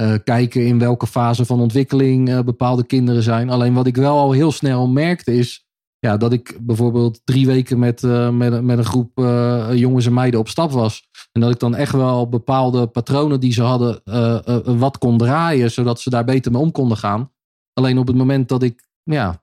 [0.00, 3.50] Uh, kijken in welke fase van ontwikkeling uh, bepaalde kinderen zijn.
[3.50, 5.66] Alleen wat ik wel al heel snel merkte is
[6.06, 10.12] ja, dat ik bijvoorbeeld drie weken met, uh, met, met een groep uh, jongens en
[10.12, 11.08] meiden op stap was.
[11.32, 15.70] En dat ik dan echt wel bepaalde patronen die ze hadden uh, wat kon draaien,
[15.70, 17.32] zodat ze daar beter mee om konden gaan.
[17.72, 19.42] Alleen op het moment dat ik, ja,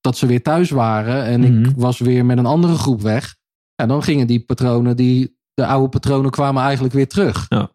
[0.00, 1.64] dat ze weer thuis waren en mm-hmm.
[1.64, 3.36] ik was weer met een andere groep weg.
[3.74, 7.46] Ja, dan gingen die patronen, die, de oude patronen kwamen eigenlijk weer terug.
[7.48, 7.70] Ja.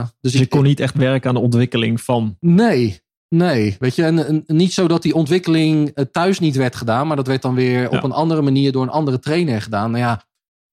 [0.00, 2.36] dus, dus je ik, kon niet echt werken aan de ontwikkeling van.
[2.40, 3.00] Nee,
[3.36, 7.16] Nee, weet je, en, en, niet zo dat die ontwikkeling thuis niet werd gedaan, maar
[7.16, 7.88] dat werd dan weer ja.
[7.88, 9.90] op een andere manier door een andere trainer gedaan.
[9.90, 10.22] Nou ja,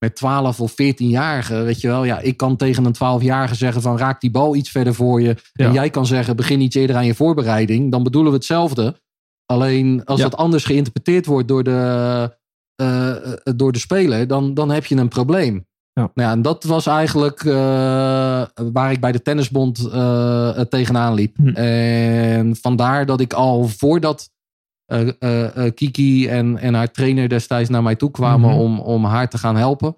[0.04, 3.97] met 12 of 14-jarigen, weet je wel, ja, ik kan tegen een 12-jarige zeggen van
[3.97, 5.36] raak die bal iets verder voor je.
[5.54, 5.65] Ja.
[5.65, 7.91] En jij kan zeggen begin iets eerder aan je voorbereiding.
[7.91, 9.02] Dan bedoelen we hetzelfde.
[9.45, 10.30] Alleen als ja.
[10.30, 12.38] dat anders geïnterpreteerd wordt door de,
[12.82, 13.15] uh,
[13.56, 15.65] door de speler, dan, dan heb je een probleem.
[15.93, 16.12] Ja.
[16.13, 17.53] Nou ja, en dat was eigenlijk uh,
[18.71, 21.38] waar ik bij de tennisbond uh, tegenaan liep.
[21.38, 21.47] Hm.
[21.47, 24.29] En vandaar dat ik al voordat
[24.93, 28.60] uh, Kiki en, en haar trainer destijds naar mij toe kwamen -hmm.
[28.60, 29.97] om, om haar te gaan helpen,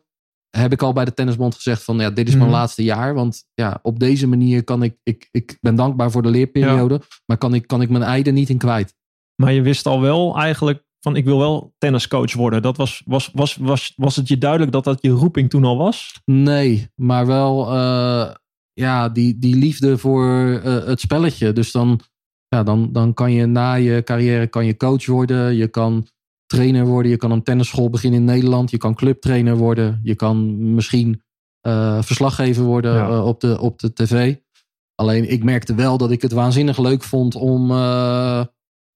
[0.57, 2.57] heb ik al bij de tennisbond gezegd van ja, dit is mijn Mhm.
[2.57, 3.13] laatste jaar.
[3.13, 7.37] Want ja, op deze manier kan ik, ik, ik ben dankbaar voor de leerperiode, maar
[7.37, 8.95] kan ik, kan ik mijn eiden niet in kwijt.
[9.35, 12.61] Maar je wist al wel eigenlijk van ik wil wel tenniscoach worden.
[12.61, 15.77] Dat was, was, was, was, was het je duidelijk dat dat je roeping toen al
[15.77, 16.21] was?
[16.25, 18.31] Nee, maar wel uh,
[18.73, 20.25] ja, die, die liefde voor
[20.65, 21.53] uh, het spelletje.
[21.53, 21.99] Dus dan,
[22.47, 25.55] ja, dan, dan kan je na je carrière kan je coach worden.
[25.55, 26.07] Je kan
[26.45, 27.11] trainer worden.
[27.11, 28.71] Je kan een tennisschool beginnen in Nederland.
[28.71, 29.99] Je kan clubtrainer worden.
[30.03, 30.35] Je kan
[30.73, 31.21] misschien
[31.67, 33.23] uh, verslaggever worden Ja.
[33.23, 34.35] op, de, op de tv.
[34.95, 37.71] Alleen ik merkte wel dat ik het waanzinnig leuk vond om,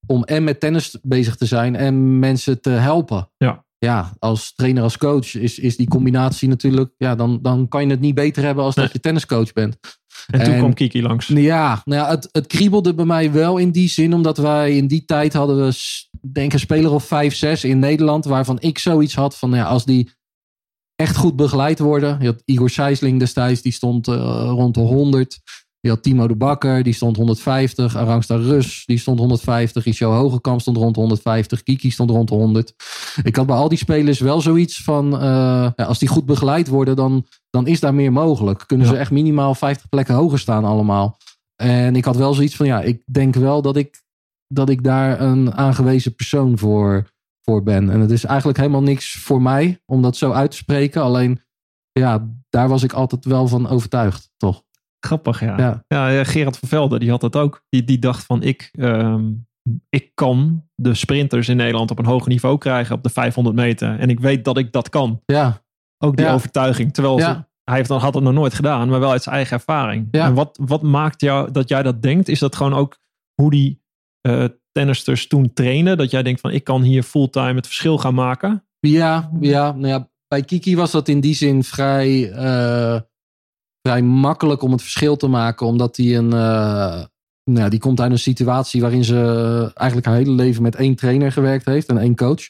[0.10, 3.30] om en met tennis bezig te zijn en mensen te helpen.
[3.38, 3.66] Ja.
[3.78, 7.90] Ja, als trainer, als coach is, is die combinatie natuurlijk, ja, dan, dan kan je
[7.90, 8.86] het niet beter hebben als Nee.
[8.86, 9.78] dat je tenniscoach bent.
[10.28, 11.28] En toen kwam Kiki langs.
[11.28, 14.14] Ja, nou ja het, het kriebelde bij mij wel in die zin.
[14.14, 15.74] Omdat wij in die tijd hadden we,
[16.32, 18.26] denk ik, een speler of vijf, zes in Nederland.
[18.26, 20.12] Waarvan ik zoiets had van, ja, als die
[20.96, 22.18] echt goed begeleid worden.
[22.20, 25.40] Je had Igor Sijsling destijds, die stond uh, rond de 100.
[25.82, 27.96] Je had Timo de Bakker, die stond 150.
[27.96, 29.86] Arangsta Rus, die stond 150.
[29.86, 31.64] Isjo Hogekamp stond rond de 150.
[31.64, 32.74] Kiki stond rond de 100.
[33.24, 35.14] Ik had bij al die spelers wel zoiets van...
[35.14, 35.22] Uh,
[35.76, 38.64] ja, als die goed begeleid worden, dan, dan is daar meer mogelijk.
[38.68, 38.94] Kunnen ja.
[38.94, 41.18] ze echt minimaal 50 plekken hoger staan allemaal.
[41.56, 42.66] En ik had wel zoiets van...
[42.66, 44.04] Ja, ik denk wel dat ik,
[44.48, 47.10] dat ik daar een aangewezen persoon voor,
[47.42, 47.90] voor ben.
[47.90, 51.02] En het is eigenlijk helemaal niks voor mij om dat zo uit te spreken.
[51.02, 51.42] Alleen,
[51.92, 54.64] ja, daar was ik altijd wel van overtuigd, toch?
[55.00, 55.84] Grappig, ja.
[55.88, 56.10] ja.
[56.10, 56.24] ja.
[56.24, 57.64] Gerard van Velde, die had dat ook.
[57.70, 59.48] Die, die dacht van, ik, um,
[59.90, 64.00] ik kan de sprinters in Nederland op een hoger niveau krijgen op de 500 meter.
[64.00, 65.22] En ik weet dat ik dat kan.
[65.26, 65.64] Ja.
[65.98, 66.94] Ook die overtuiging.
[66.94, 70.08] Terwijl ze, hij heeft, had het nog nooit gedaan, maar wel uit zijn eigen ervaring.
[70.12, 72.28] En wat, wat maakt jou dat jij dat denkt?
[72.28, 72.98] Is dat gewoon ook
[73.42, 73.82] hoe die
[74.28, 75.98] uh, tennisters toen trainen?
[75.98, 78.64] Dat jij denkt van, ik kan hier fulltime het verschil gaan maken?
[78.80, 80.10] Ja, ja, nou ja.
[80.28, 82.32] Bij Kiki was dat in die zin vrij...
[82.32, 83.00] Uh
[83.82, 85.66] vrij makkelijk om het verschil te maken.
[85.66, 86.34] Omdat hij een.
[86.34, 87.04] Uh,
[87.44, 91.32] nou, die komt uit een situatie waarin ze eigenlijk haar hele leven met één trainer
[91.32, 92.42] gewerkt heeft en één coach.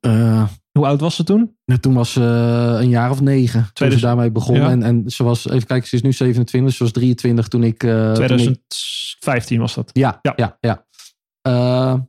[0.00, 1.56] Uh, Hoe oud was ze toen?
[1.80, 2.20] toen was ze
[2.80, 3.68] een jaar of negen.
[3.72, 4.60] Toen ze daarmee begon.
[4.60, 6.74] En, en ze was, even kijken, ze is nu 27.
[6.74, 7.82] Ze was 23 toen ik.
[7.82, 9.90] Uh, 2015 was dat.
[9.92, 10.58] Ja, ja, ja.
[10.60, 12.08] ja.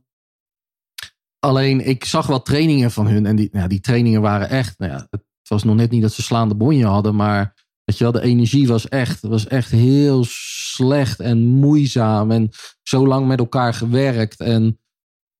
[1.38, 3.26] alleen ik zag wat trainingen van hun.
[3.26, 4.78] En die, nou, die trainingen waren echt.
[4.78, 7.14] Nou ja, het was nog net niet dat ze slaande bonje hadden.
[7.14, 7.54] Maar
[7.88, 12.30] Weet je wel, de energie was echt, was echt heel slecht en moeizaam.
[12.30, 12.50] En
[12.82, 14.40] zo lang met elkaar gewerkt.
[14.40, 14.80] En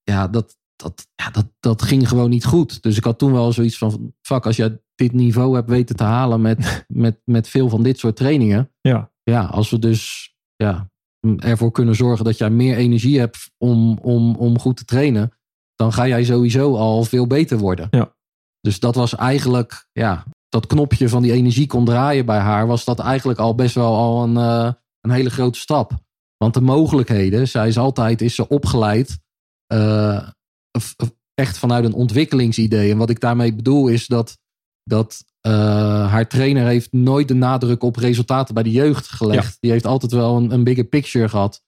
[0.03, 2.83] ja, dat, dat, ja, dat, dat ging gewoon niet goed.
[2.83, 6.05] Dus ik had toen wel zoiets van: fuck, als jij dit niveau hebt weten te
[6.05, 8.73] halen met, met, met veel van dit soort trainingen.
[8.81, 9.13] Ja.
[9.23, 10.91] Ja, als we dus ja,
[11.37, 15.33] ervoor kunnen zorgen dat jij meer energie hebt om, om, om goed te trainen.
[15.75, 17.89] Dan ga jij sowieso al veel beter worden.
[17.91, 18.17] Ja.
[18.61, 22.85] Dus dat was eigenlijk ja, dat knopje van die energie kon draaien bij haar, was
[22.85, 25.93] dat eigenlijk al best wel al een, uh, een hele grote stap.
[26.37, 29.19] Want de mogelijkheden, zij is altijd is ze opgeleid,
[29.73, 30.29] uh,
[31.35, 32.91] echt vanuit een ontwikkelingsidee.
[32.91, 34.39] En wat ik daarmee bedoel is dat,
[34.85, 35.53] dat uh,
[36.11, 39.57] haar trainer heeft nooit de nadruk op resultaten bij de jeugd gelegd.
[39.61, 41.63] Die heeft altijd wel een, een bigger picture gehad.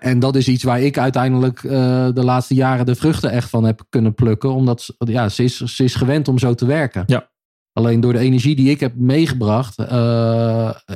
[0.00, 3.84] en dat is iets waar ik uiteindelijk de laatste jaren de vruchten echt van heb
[3.88, 4.54] kunnen plukken.
[4.54, 7.02] Omdat ja, ze, is, ze is gewend om zo te werken.
[7.06, 7.32] Ja.
[7.74, 9.86] Alleen door de energie die ik heb meegebracht, uh,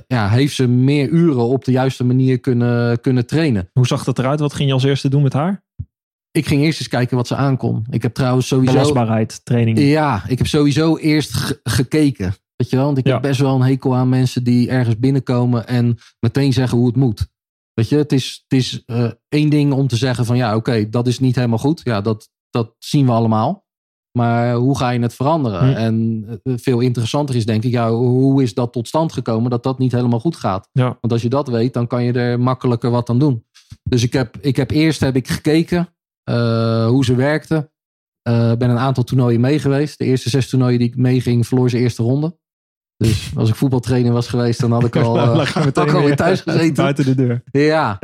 [0.07, 3.71] ja, heeft ze meer uren op de juiste manier kunnen, kunnen trainen.
[3.73, 4.41] Hoe zag dat eruit?
[4.41, 5.65] Wat ging je als eerste doen met haar?
[6.31, 7.87] Ik ging eerst eens kijken wat ze aankon.
[7.91, 8.73] Ik heb trouwens sowieso.
[8.73, 9.79] Belastbaarheid, training.
[9.79, 12.35] Ja, ik heb sowieso eerst gekeken.
[12.57, 12.85] Weet je wel?
[12.85, 16.79] Want ik heb best wel een hekel aan mensen die ergens binnenkomen en meteen zeggen
[16.79, 17.29] hoe het moet.
[17.75, 20.89] Weet je, het is, het is uh, één ding om te zeggen van ja, oké,
[20.89, 21.81] dat is niet helemaal goed.
[21.85, 23.67] Ja, dat, dat zien we allemaal.
[24.13, 25.71] Maar hoe ga je het veranderen?
[25.71, 25.77] Hm.
[25.77, 29.63] En eh, veel interessanter is denk ik, ja, hoe is dat tot stand gekomen dat
[29.63, 30.69] dat niet helemaal goed gaat?
[30.73, 30.85] Ja.
[31.01, 33.45] Want als je dat weet, dan kan je er makkelijker wat aan doen.
[33.83, 35.89] Dus ik heb, ik heb eerst heb ik gekeken
[36.31, 37.71] uh, hoe ze werkte.
[38.29, 39.99] Uh, ben een aantal toernooien mee geweest.
[39.99, 42.39] De eerste zes toernooien die ik meeging, verloor ze eerste ronde.
[42.97, 46.17] Dus als ik voetbaltrainer was geweest, dan had ik al, uh, had ik al weer
[46.17, 46.75] thuis gezeten.
[46.85, 47.43] Buiten de deur.
[47.51, 47.99] Ja.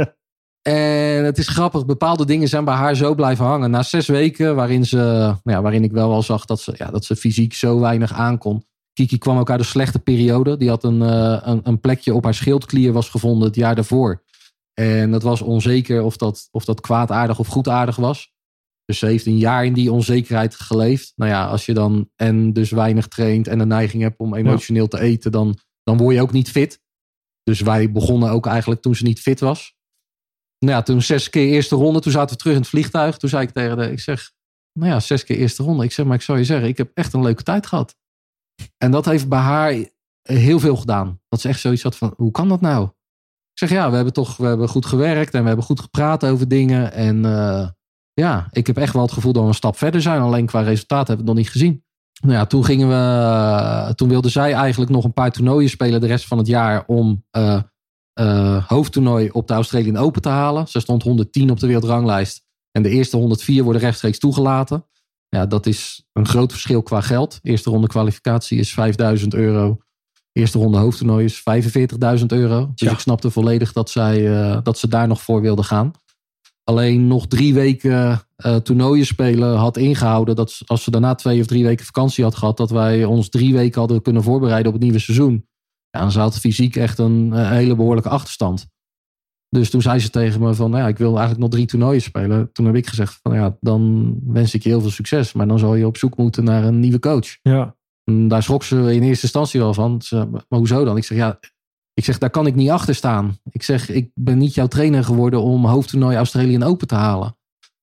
[0.68, 3.70] En het is grappig, bepaalde dingen zijn bij haar zo blijven hangen.
[3.70, 6.90] Na zes weken, waarin, ze, nou ja, waarin ik wel wel zag dat ze, ja,
[6.90, 8.64] dat ze fysiek zo weinig aankon.
[8.92, 10.56] Kiki kwam ook uit een slechte periode.
[10.56, 14.22] Die had een, uh, een, een, plekje op haar schildklier was gevonden het jaar daarvoor.
[14.74, 18.32] En dat was onzeker of dat, of dat kwaadaardig of goedaardig was.
[18.84, 21.12] Dus ze heeft een jaar in die onzekerheid geleefd.
[21.16, 24.88] Nou ja, als je dan en dus weinig traint en de neiging hebt om emotioneel
[24.88, 26.80] te eten, dan, dan word je ook niet fit.
[27.42, 29.73] Dus wij begonnen ook eigenlijk toen ze niet fit was.
[30.64, 32.00] Nou ja, toen zes keer eerste ronde.
[32.00, 33.16] Toen zaten we terug in het vliegtuig.
[33.16, 34.32] Toen zei ik tegen de, ik zeg,
[34.72, 35.84] nou ja, zes keer eerste ronde.
[35.84, 37.96] Ik zeg, maar ik zou je zeggen, ik heb echt een leuke tijd gehad.
[38.78, 39.84] En dat heeft bij haar
[40.22, 41.20] heel veel gedaan.
[41.28, 42.84] Dat ze echt zoiets had van, hoe kan dat nou?
[43.52, 46.24] Ik zeg, ja, we hebben toch we hebben goed gewerkt en we hebben goed gepraat
[46.24, 46.92] over dingen.
[46.92, 47.68] En uh,
[48.12, 50.20] ja, ik heb echt wel het gevoel dat we een stap verder zijn.
[50.20, 51.84] Alleen qua resultaat hebben we het nog niet gezien.
[52.20, 56.06] Nou ja, toen gingen we, toen wilde zij eigenlijk nog een paar toernooien spelen de
[56.06, 57.62] rest van het jaar om uh,
[58.20, 60.68] uh, hoofdtoernooi op de Australian Open te halen.
[60.68, 62.42] Ze stond 110 op de wereldranglijst.
[62.70, 64.86] En de eerste 104 worden rechtstreeks toegelaten.
[65.28, 67.38] Ja, dat is een groot verschil qua geld.
[67.42, 69.78] Eerste ronde kwalificatie is 5000 euro.
[70.32, 71.42] Eerste ronde hoofdtoernooi is
[72.20, 72.72] 45.000 euro.
[72.74, 75.92] Dus ik snapte volledig dat, zij, uh, dat ze daar nog voor wilde gaan.
[76.64, 80.36] Alleen nog drie weken uh, toernooien spelen had ingehouden.
[80.36, 83.54] Dat als ze daarna twee of drie weken vakantie had gehad, dat wij ons drie
[83.54, 85.46] weken hadden kunnen voorbereiden op het nieuwe seizoen.
[85.94, 88.66] Ja, dan had fysiek echt een, hele behoorlijke achterstand.
[89.48, 92.02] Dus toen zei ze tegen me van, nou ja, ik wil eigenlijk nog drie toernooien
[92.02, 92.52] spelen.
[92.52, 95.32] Toen heb ik gezegd van, ja, dan wens ik je heel veel succes.
[95.32, 97.38] Maar dan zal je op zoek moeten naar een nieuwe coach.
[97.42, 97.76] Ja.
[98.04, 100.02] En daar schrok ze in eerste instantie wel van.
[100.02, 100.96] Ze, maar hoezo dan?
[100.96, 101.38] Ik zeg, ja,
[101.92, 103.38] ik zeg, daar kan ik niet achter staan.
[103.50, 107.36] Ik zeg, ik ben niet jouw trainer geworden om hoofdtoernooi Australian Open te halen.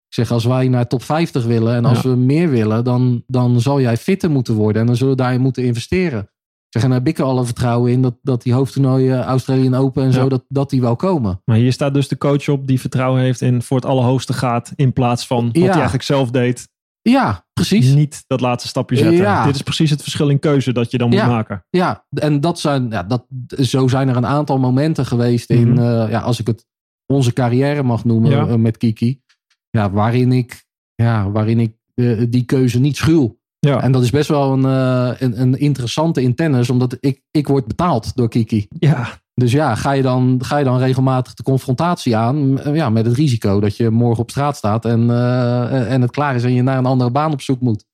[0.08, 3.62] Ik zeg, als wij naar top 50 willen en als we meer willen, dan, dan
[3.62, 4.82] zal jij fitter moeten worden.
[4.82, 6.31] En dan zullen we daarin moeten investeren.
[6.74, 10.04] Zeg, en daar heb ik er alle vertrouwen in dat, dat die hoofdtoernooien Australian Open
[10.04, 11.42] en zo, dat, dat die wel komen.
[11.46, 14.72] Maar hier staat dus de coach op die vertrouwen heeft in voor het allerhoogste gaat.
[14.76, 16.70] In plaats van wat hij eigenlijk zelf deed.
[17.02, 17.94] Ja, precies.
[17.94, 19.16] Niet dat laatste stapje zetten.
[19.16, 19.46] Ja.
[19.46, 21.66] Dit is precies het verschil in keuze dat je dan moet maken.
[21.70, 25.80] Ja, en dat zijn, ja, dat, zo zijn er een aantal momenten geweest in, mhm.
[25.80, 26.66] eh, ja, als ik het
[27.06, 29.22] onze carrière mag noemen eh, met Kiki.
[29.70, 30.66] Ja, waarin ik,
[30.96, 33.40] ja, waarin ik uh, die keuze niet schuw.
[33.68, 33.82] Ja.
[33.82, 37.68] En dat is best wel een, een, een, interessante in tennis, omdat ik, ik word
[37.68, 38.68] betaald door Kiki.
[38.80, 39.08] Ja.
[39.34, 43.16] Dus ja, ga je, dan, ga je dan regelmatig de confrontatie aan ja, met het
[43.16, 46.62] risico dat je morgen op straat staat en, uh, en het klaar is en je
[46.62, 47.86] naar een andere baan op zoek moet.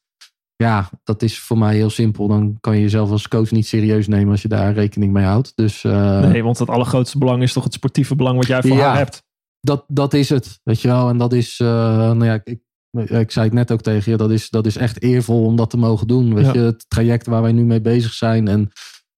[0.55, 2.27] Ja, dat is voor mij heel simpel.
[2.27, 5.51] Dan kan je jezelf als coach niet serieus nemen als je daar rekening mee houdt.
[5.55, 8.77] Dus, uh, nee, want het allergrootste belang is toch het sportieve belang wat jij voor
[8.77, 9.23] ja, haar hebt.
[9.59, 11.09] Dat, dat is het, weet je wel.
[11.09, 12.59] En dat is, uh, nou ja, ik,
[12.91, 15.69] ik zei het net ook tegen je, dat is, dat is echt eervol om dat
[15.69, 16.33] te mogen doen.
[16.33, 18.71] Weet je, het traject waar wij nu mee bezig zijn en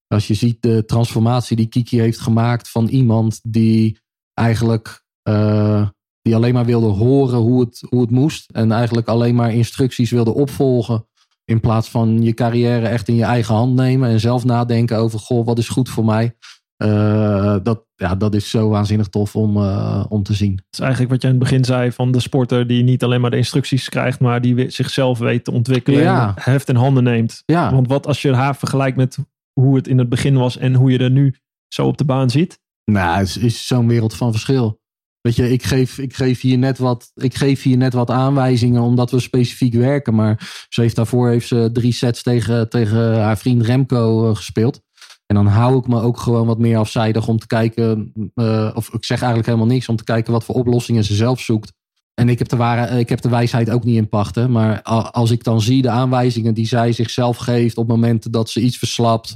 [0.07, 3.99] als je ziet de transformatie die Kiki heeft gemaakt van iemand die
[4.33, 5.87] eigenlijk uh,
[6.21, 8.51] die alleen maar wilde horen hoe het, hoe het moest.
[8.51, 11.07] En eigenlijk alleen maar instructies wilde opvolgen.
[11.45, 14.09] In plaats van je carrière echt in je eigen hand nemen.
[14.09, 16.35] En zelf nadenken over, goh, wat is goed voor mij.
[16.83, 20.51] Uh, dat, ja, dat is zo waanzinnig tof om, uh, om te zien.
[20.51, 23.21] Het is eigenlijk wat je in het begin zei van de sporter die niet alleen
[23.21, 26.27] maar de instructies krijgt, maar die zichzelf weet te ontwikkelen ja.
[26.27, 27.43] en heft in handen neemt.
[27.45, 27.71] Ja.
[27.71, 29.17] Want wat als je haar vergelijkt met
[29.53, 31.35] hoe het in het begin was en hoe je er nu
[31.67, 32.59] zo op de baan ziet?
[32.91, 34.79] Nou, het is, zo'n wereld van verschil.
[35.21, 38.81] Weet je, ik geef, ik, geef hier net wat, ik geef hier net wat aanwijzingen
[38.81, 40.15] omdat we specifiek werken.
[40.15, 44.81] Maar ze heeft daarvoor heeft ze drie sets tegen, tegen haar vriend Remco eh, gespeeld.
[45.29, 48.11] En dan hou ik me ook gewoon wat meer afzijdig om te kijken.
[48.35, 51.39] Uh, of ik zeg eigenlijk helemaal niks om te kijken wat voor oplossingen ze zelf
[51.39, 51.73] zoekt.
[52.13, 54.51] En ik heb de, ware, ik heb de wijsheid ook niet in pachten.
[54.51, 58.61] Maar als ik dan zie de aanwijzingen die zij zichzelf geeft op momenten dat ze
[58.61, 59.35] iets verslapt.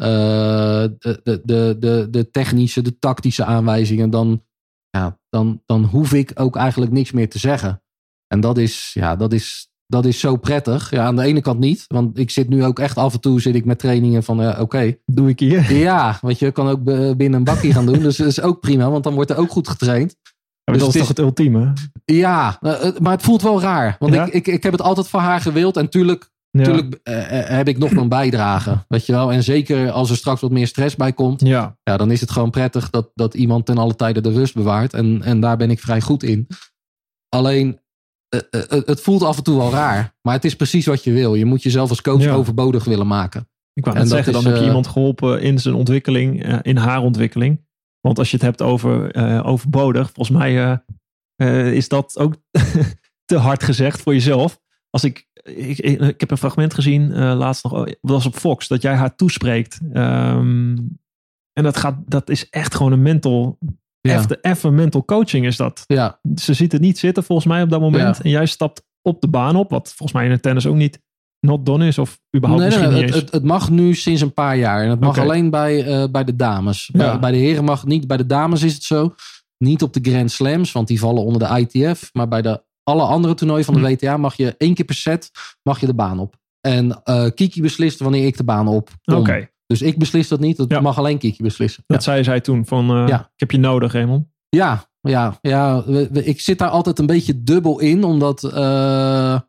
[0.00, 0.06] Uh,
[0.98, 4.10] de, de, de, de technische, de tactische aanwijzingen.
[4.10, 4.42] Dan,
[4.90, 7.82] ja, dan, dan hoef ik ook eigenlijk niks meer te zeggen.
[8.26, 10.90] En dat is, ja, dat is, dat is zo prettig.
[10.90, 11.84] Ja, aan de ene kant niet.
[11.88, 14.60] Want ik zit nu ook echt af en toe zit ik met trainingen van uh,
[14.60, 14.96] oké.
[15.04, 15.72] Doe ik hier?
[15.72, 16.84] Ja, want je kan ook
[17.16, 17.98] binnen een bakje gaan doen.
[17.98, 20.16] Dus dat is ook prima, want dan wordt er ook goed getraind
[20.64, 21.72] dus dat is toch het ultieme?
[22.04, 23.96] Ja, eh, eh, maar het voelt wel raar.
[23.98, 25.76] Want ik, ik, ik heb het altijd van haar gewild.
[25.76, 27.00] En tuurlijk, tuurlijk
[27.48, 28.84] heb ik nog mijn bijdrage.
[28.88, 29.32] Weet je wel?
[29.32, 31.40] En zeker als er straks wat meer stress bij komt.
[31.40, 31.76] Ja.
[31.82, 34.94] Ja, dan is het gewoon prettig dat, dat iemand ten alle tijde de rust bewaart.
[34.94, 36.46] En, en daar ben ik vrij goed in.
[37.28, 37.80] Alleen,
[38.68, 40.14] het voelt af en toe wel raar.
[40.22, 41.34] Maar het is precies wat je wil.
[41.34, 43.48] Je moet jezelf als coach overbodig willen maken.
[43.72, 47.64] Ik wou net zeggen, dan heb je iemand geholpen in zijn ontwikkeling, in haar ontwikkeling.
[48.00, 50.76] Want als je het hebt over uh, overbodig, volgens mij uh,
[51.36, 52.36] uh, is dat ook
[53.24, 54.60] te hard gezegd voor jezelf.
[54.90, 58.68] Als ik, ik, ik, heb een fragment gezien, laatst nog, oh, dat was op Fox,
[58.68, 59.80] dat jij haar toespreekt.
[59.94, 60.98] Um,
[61.52, 63.58] en dat, gaat, dat is echt gewoon een mental,
[64.08, 64.24] ja.
[64.40, 65.84] even mental coaching is dat.
[65.86, 66.20] Ja.
[66.34, 68.20] Ze ziet het niet zitten volgens mij op dat moment.
[68.20, 71.00] En jij stapt op de baan op, wat volgens mij in het tennis ook niet
[71.40, 71.98] not done is?
[71.98, 74.82] Of überhaupt nee, misschien nee, het, het, mag nu sinds een paar jaar.
[74.82, 76.90] En het mag alleen bij, uh, bij de dames.
[76.92, 78.06] Bij, bij, de heren mag het niet.
[78.06, 79.14] Bij de dames is het zo.
[79.58, 82.10] Niet op de Grand Slams, want die vallen onder de ITF.
[82.12, 83.86] Maar bij de, alle andere toernooien van de hm.
[83.86, 85.30] WTA mag je één keer per set
[85.62, 86.36] mag je de baan op.
[86.60, 89.48] En uh, Kiki beslist wanneer ik de baan op Oké.
[89.78, 90.56] Dus ik beslis dat niet.
[90.56, 90.80] Dat ja.
[90.80, 91.84] mag alleen Kiki beslissen.
[91.86, 92.66] Dat zei zij toen.
[92.66, 93.20] Van, uh, ja.
[93.20, 94.26] Ik heb je nodig, Raymond.
[94.48, 95.84] Ja, ja, ja.
[96.12, 98.04] ik zit daar altijd een beetje dubbel in.
[98.04, 98.42] Omdat...
[98.42, 99.40] Uh,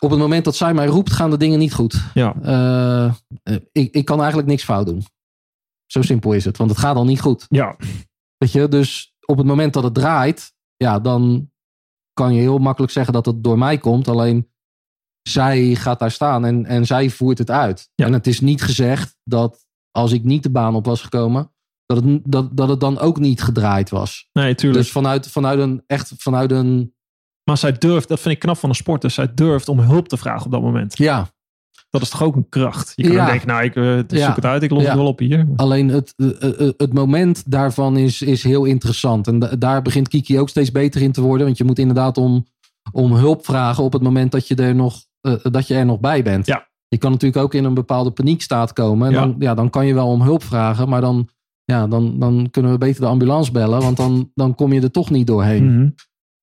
[0.00, 2.02] op het moment dat zij mij roept, gaan de dingen niet goed.
[2.14, 2.34] Ja.
[3.72, 5.02] Ik, ik kan eigenlijk niks fout doen.
[5.86, 7.46] Zo simpel is het, want het gaat al niet goed.
[7.48, 7.76] Ja.
[8.36, 11.50] Weet je, dus op het moment dat het draait, ja, dan
[12.12, 14.08] kan je heel makkelijk zeggen dat het door mij komt.
[14.08, 14.50] Alleen
[15.28, 17.90] zij gaat daar staan en, en zij voert het uit.
[17.94, 18.06] Ja.
[18.06, 21.52] En het is niet gezegd dat als ik niet de baan op was gekomen,
[21.86, 24.28] dat het, dat, dat het dan ook niet gedraaid was.
[24.32, 24.82] Nee, tuurlijk.
[24.82, 26.96] Dus vanuit, vanuit een echt vanuit een
[27.48, 30.16] maar zij durft, dat vind ik knap van een sporter, zij durft om hulp te
[30.16, 30.98] vragen op dat moment.
[30.98, 31.30] Ja.
[31.90, 32.92] Dat is toch ook een kracht?
[32.94, 33.26] Je kan ja.
[33.26, 35.48] denken, nou, ik uh, zoek het uit, ik los het wel op hier.
[35.56, 36.30] Alleen het, uh,
[36.76, 39.26] het moment daarvan is, is heel interessant.
[39.26, 41.46] En daar begint Kiki ook steeds beter in te worden.
[41.46, 42.46] Want je moet inderdaad om,
[42.92, 45.04] om hulp vragen op het moment dat je er nog,
[45.42, 46.46] dat je er nog bij bent.
[46.46, 46.66] Ja.
[46.88, 49.06] je kan natuurlijk ook in een bepaalde paniekstaat komen.
[49.06, 49.20] En Ja.
[49.20, 51.28] Dan, ja, dan kan je wel om hulp vragen, maar dan,
[51.64, 54.90] ja, dan, dan kunnen we beter de ambulance bellen, want dan, dan kom je er
[54.90, 55.74] toch niet doorheen.
[55.74, 55.88] Mhm.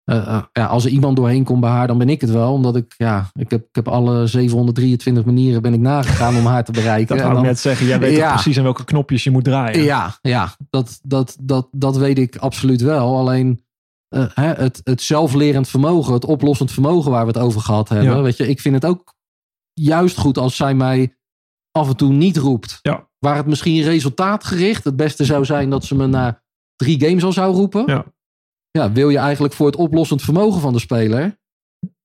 [0.03, 2.53] Eh, eh, ja, als er iemand doorheen komt bij haar, dan ben ik het wel.
[2.53, 6.63] Omdat ik, ja, ik heb, ik heb alle 723 manieren ben ik nagegaan om haar
[6.63, 7.17] te bereiken.
[7.17, 7.85] Dat wou ik net zeggen.
[7.87, 8.33] Jij weet Ja.
[8.33, 9.83] precies aan welke knopjes je moet draaien.
[9.83, 13.17] ja, ja dat, dat, dat, dat weet ik absoluut wel.
[13.17, 13.64] Alleen
[14.09, 18.15] eh, het, het zelflerend vermogen, het oplossend vermogen waar we het over gehad hebben.
[18.15, 18.21] Ja.
[18.21, 19.13] Weet je, ik vind het ook
[19.73, 21.17] juist goed als zij mij
[21.71, 22.79] af en toe niet roept.
[22.81, 23.09] Ja.
[23.19, 26.43] Waar het misschien resultaatgericht het beste zou zijn dat ze me na
[26.75, 27.83] drie games al zou roepen.
[27.85, 28.05] Ja.
[28.71, 31.39] Ja, wil je eigenlijk voor het oplossend vermogen van de speler,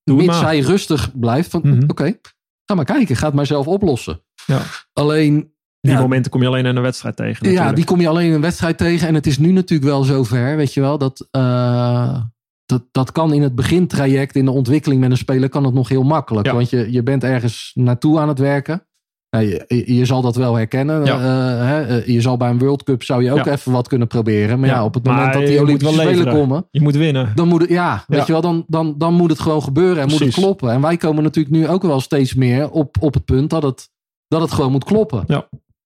[0.05, 1.91] mits zij rustig blijft, van Mhm.
[1.91, 2.19] oké,
[2.65, 4.25] ga maar kijken, ga het maar zelf oplossen.
[4.47, 4.63] Ja.
[4.93, 6.01] Alleen Die Ja.
[6.01, 7.51] momenten kom je alleen in een wedstrijd tegen.
[7.53, 9.09] ja, die kom je alleen in een wedstrijd tegen.
[9.09, 12.20] En het is nu natuurlijk wel zover, weet je wel, dat, eh,
[12.66, 15.89] dat, dat kan in het begintraject, in de ontwikkeling met een speler, kan het nog
[15.89, 16.47] heel makkelijk.
[16.47, 16.53] Ja.
[16.55, 18.85] Want je, je bent ergens naartoe aan het werken.
[19.28, 19.64] Ja, je,
[19.95, 21.05] je- zal dat wel herkennen.
[21.05, 21.14] Ja.
[21.18, 23.53] Eh, hè, eh, je zal bij een World Cup zou je ook Ja.
[23.53, 24.59] even wat kunnen proberen.
[24.61, 26.33] Maar ja, Ja, op het maar moment dat die Olympische Spelen leveren.
[26.35, 27.33] komen, Je moet winnen.
[27.35, 30.09] dan moet het, ja, weet je wel, dan, dan, dan moet het gewoon gebeuren en
[30.09, 30.72] moet het kloppen.
[30.72, 33.89] En wij komen natuurlijk nu ook wel steeds meer op, op het punt dat het,
[34.28, 35.24] dat het gewoon moet kloppen.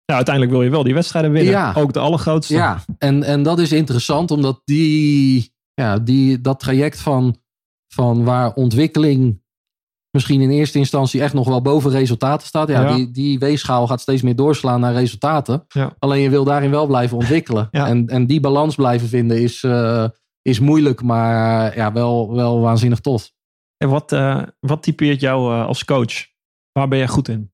[0.05, 1.51] Ja, uiteindelijk wil je wel die wedstrijden winnen.
[1.51, 1.73] Ja.
[1.75, 2.53] Ook de allergrootste.
[2.53, 7.37] Ja, en, en dat is interessant, omdat die, ja, die, dat traject van,
[7.87, 9.43] van waar ontwikkeling
[10.15, 12.67] misschien in eerste instantie echt nog wel boven resultaten staat.
[12.67, 12.95] Ja, Ja.
[12.95, 15.65] Die, die weegschaal gaat steeds meer doorslaan naar resultaten.
[15.67, 15.95] Ja.
[15.99, 17.67] Alleen je wil daarin wel blijven ontwikkelen.
[17.71, 17.87] Ja.
[17.87, 20.05] En, en die balans blijven vinden is, eh,
[20.41, 23.31] is moeilijk, maar ja, wel, wel waanzinnig tof.
[23.77, 26.25] En wat, eh, wat typeert jou eh, als coach?
[26.71, 27.53] Waar ben jij goed in?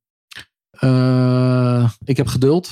[0.81, 2.69] Eh, ik heb geduld.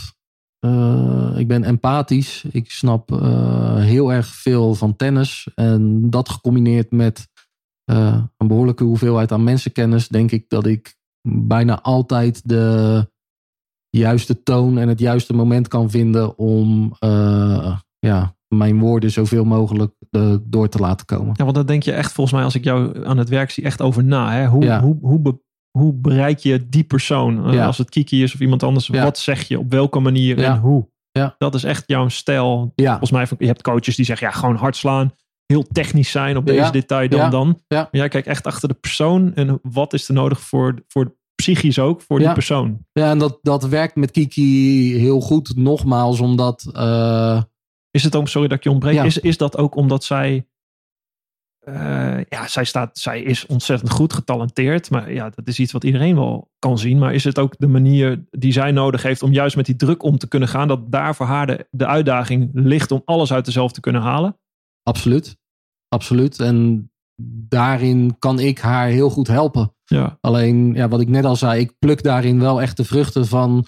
[0.60, 2.44] Eh, ik ben empathisch.
[2.52, 5.48] Ik snap eh, heel erg veel van tennis.
[5.56, 7.28] En dat gecombineerd met
[8.38, 10.96] een behoorlijke hoeveelheid aan mensenkennis, denk ik dat ik
[11.28, 13.08] bijna altijd de
[13.90, 16.96] juiste toon en het juiste moment kan vinden om
[18.00, 19.94] ja, mijn woorden zoveel mogelijk
[20.42, 21.34] door te laten komen.
[21.38, 23.64] Ja, want daar denk je echt volgens mij als ik jou aan het werk zie
[23.64, 24.32] echt over na.
[24.32, 24.48] Hè?
[24.48, 24.82] Hoe, Ja.
[24.82, 25.40] hoe, hoe,
[25.72, 27.46] hoe bereik je die persoon?
[27.48, 27.66] Eh, Ja.
[27.66, 28.88] Als het Kiki is of iemand anders.
[28.88, 29.04] Ja.
[29.04, 29.60] Wat zeg je?
[29.60, 30.54] Op welke manier Ja.
[30.54, 30.88] en hoe?
[31.12, 31.36] Ja.
[31.38, 32.72] Dat is echt jouw stijl.
[32.76, 35.12] Ja, Volgens mij, je hebt coaches die zeggen ja, gewoon hard slaan.
[35.46, 37.60] Heel technisch zijn op deze detail dan dan.
[37.68, 37.78] Ja.
[37.78, 39.34] Maar jij kijkt echt achter de persoon.
[39.36, 42.86] En wat is er nodig voor, voor psychisch ook, voor die persoon?
[42.92, 45.56] ja en dat, dat werkt met Kiki heel goed.
[45.56, 46.70] Nogmaals, omdat...
[46.74, 47.42] eh,
[47.92, 50.48] Is het ook, sorry dat ik je ontbreek, is, is dat ook omdat zij,
[51.74, 55.84] eh, ja, zij, staat, zij is ontzettend goed getalenteerd, maar ja, dat is iets wat
[55.84, 56.98] iedereen wel kan zien.
[56.98, 60.04] Maar is het ook de manier die zij nodig heeft om juist met die druk
[60.04, 63.46] om te kunnen gaan, dat daar voor haar de, de uitdaging ligt om alles uit
[63.46, 64.38] zichzelf te kunnen halen?
[64.84, 65.38] Absoluut.
[65.88, 66.40] Absoluut.
[66.40, 66.90] En
[67.48, 69.74] daarin kan ik haar heel goed helpen.
[69.86, 73.28] Ja, Alleen, ja, wat ik net al zei, ik pluk daarin wel echt de vruchten
[73.28, 73.66] van,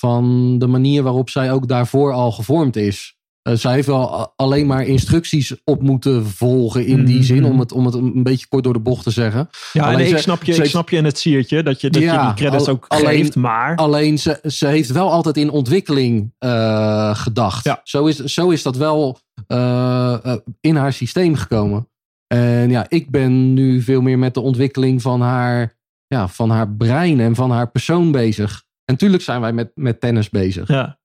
[0.00, 3.13] van de manier waarop zij ook daarvoor al gevormd is.
[3.44, 7.24] Eh, zij heeft wel alleen maar instructies op moeten volgen in die Mhm.
[7.24, 9.48] zin, om het, om het een beetje kort door de bocht te zeggen.
[9.72, 11.80] ja Alleen en ik ze- snap, je, ik heeft- snap je in het siertje dat
[11.80, 15.36] je, dat je die credits ook alleen- geeft, maar Alleen ze, ze heeft wel altijd
[15.36, 17.64] in ontwikkeling eh, gedacht.
[17.64, 17.80] Ja.
[17.84, 21.88] Zo, is, zo is dat wel eh, in haar systeem gekomen.
[22.26, 25.76] En ja, ik ben nu veel meer met de ontwikkeling van haar,
[26.06, 28.62] ja, van haar brein en van haar persoon bezig.
[28.84, 30.68] En tuurlijk zijn wij met, met tennis bezig.
[30.68, 30.98] ja.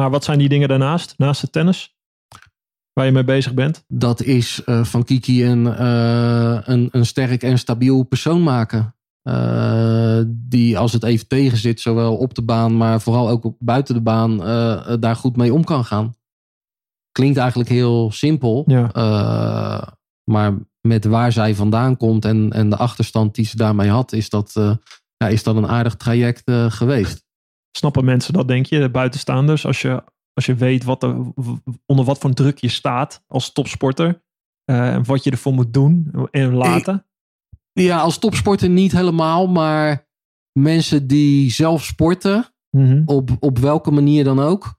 [0.00, 1.96] Maar wat zijn die dingen daarnaast, naast het tennis,
[2.92, 3.84] waar je mee bezig bent?
[3.88, 8.94] Dat is eh, van Kiki een, eh, een, een sterk en stabiel persoon maken.
[9.22, 13.56] Eh, die als het even tegen zit, zowel op de baan, maar vooral ook op,
[13.58, 14.36] buiten de baan,
[15.00, 16.14] daar goed mee om kan gaan.
[17.12, 18.64] Klinkt eigenlijk heel simpel.
[18.66, 19.96] Ja.
[20.24, 24.28] maar met waar zij vandaan komt en, en de achterstand die ze daarmee had, is
[24.28, 24.52] dat,
[25.16, 27.28] ja, is dat een aardig traject geweest.
[27.72, 29.66] Snappen mensen dat, denk je, de buitenstaanders?
[29.66, 31.16] Als je, als je weet wat er,
[31.86, 34.22] onder wat voor druk je staat als topsporter.
[34.64, 37.06] eh, En wat je ervoor moet doen en laten.
[37.72, 40.08] Ja, als topsporter niet helemaal, maar
[40.58, 42.44] mensen die zelf sporten,
[42.76, 43.02] Mhm.
[43.04, 44.74] op, op welke manier dan ook,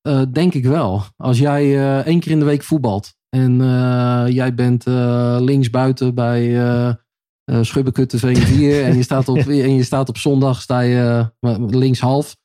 [0.00, 1.02] eh, denk ik wel.
[1.16, 3.56] Als jij eh, één keer in de week voetbalt en
[4.32, 4.84] jij bent
[5.44, 6.40] linksbuiten bij
[7.50, 9.36] uh, uh, Schubbekutte V4 en, je staat op,
[9.68, 12.36] en je staat op zondag sta je uh, linkshalf.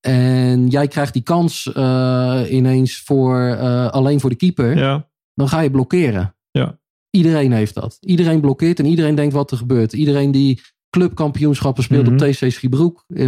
[0.00, 3.56] En jij krijgt die kans uh, ineens voor,
[3.90, 4.76] alleen voor de keeper.
[4.76, 5.08] Ja.
[5.34, 6.36] Dan ga je blokkeren.
[6.50, 6.78] Ja.
[7.10, 7.96] Iedereen heeft dat.
[8.00, 9.92] Iedereen blokkeert en iedereen denkt wat er gebeurt.
[9.92, 12.12] Iedereen die clubkampioenschappen speelt Mhm.
[12.12, 12.28] mm -hmm.
[12.28, 13.04] op TC Schiebroek.
[13.08, 13.26] Uh,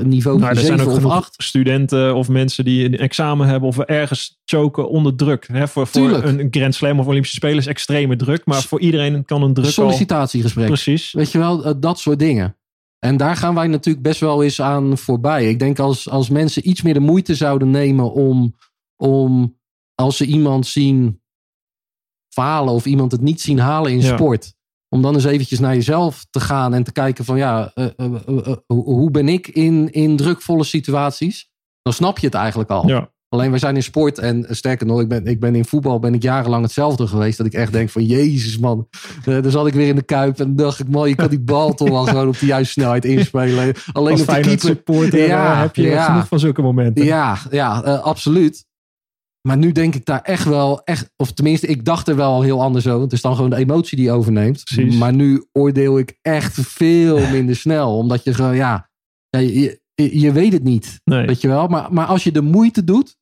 [0.00, 1.34] niveau Nou, er 7 zijn ook of genoeg 8.
[1.38, 5.48] studenten of mensen die een examen hebben of ergens choken onder druk.
[5.52, 8.46] Hè, voor voor een Grand Slam of Olympische Spelen is extreme druk.
[8.46, 9.72] Maar voor iedereen kan een druk al...
[9.72, 10.66] Sollicitatiegesprek.
[10.66, 11.12] Precies.
[11.12, 12.56] Weet je wel, uh, dat soort dingen.
[12.98, 15.48] En daar gaan wij natuurlijk best wel eens aan voorbij.
[15.48, 18.56] Ik denk als, als mensen iets meer de moeite zouden nemen om,
[18.96, 19.58] om
[19.94, 21.20] als ze iemand zien
[22.28, 24.14] falen of iemand het niet zien halen in Ja.
[24.16, 24.54] sport.
[24.92, 28.14] Om dan eens eventjes naar jezelf te gaan en te kijken van ja, eh, eh,
[28.26, 31.50] eh, hoe ben ik in, in drukvolle situaties?
[31.82, 32.88] Dan snap je het eigenlijk al.
[32.88, 33.10] Ja.
[33.28, 36.14] Alleen wij zijn in sport en sterker nog, ik ben, ik ben in voetbal ben
[36.14, 37.36] ik jarenlang hetzelfde geweest.
[37.36, 38.88] Dat ik echt denk van jezus man,
[39.24, 41.74] dan zat ik weer in de kuip en dacht ik man, je kan die bal
[41.74, 43.74] toch wel gewoon op de juiste snelheid inspelen.
[43.92, 44.68] Alleen Als op de keeper.
[44.68, 46.04] supporter Ja, heb je ja.
[46.04, 47.04] genoeg van zulke momenten.
[47.04, 48.66] Ja, ja absoluut.
[49.48, 52.62] Maar nu denk ik daar echt wel, echt, of tenminste, ik dacht er wel heel
[52.62, 53.02] anders over.
[53.02, 54.64] Het is dan gewoon de emotie die overneemt.
[54.64, 54.96] Precies.
[54.96, 57.96] Maar nu oordeel ik echt veel minder snel.
[57.96, 58.90] Omdat je gewoon, ja,
[59.28, 61.00] je, je, je weet het niet.
[61.04, 61.26] Nee.
[61.26, 61.66] Weet je wel?
[61.66, 63.16] Maar, maar als je de moeite doet,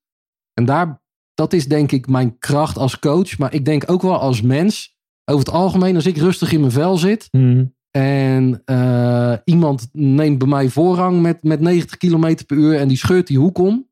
[0.52, 1.02] en daar,
[1.34, 3.38] dat is denk ik mijn kracht als coach.
[3.38, 6.72] Maar ik denk ook wel als mens, over het algemeen, als ik rustig in mijn
[6.72, 7.28] vel zit.
[7.30, 7.74] Hmm.
[7.90, 12.96] En eh, iemand neemt bij mij voorrang met, met 90 km per uur en die
[12.96, 13.89] scheurt die hoek om.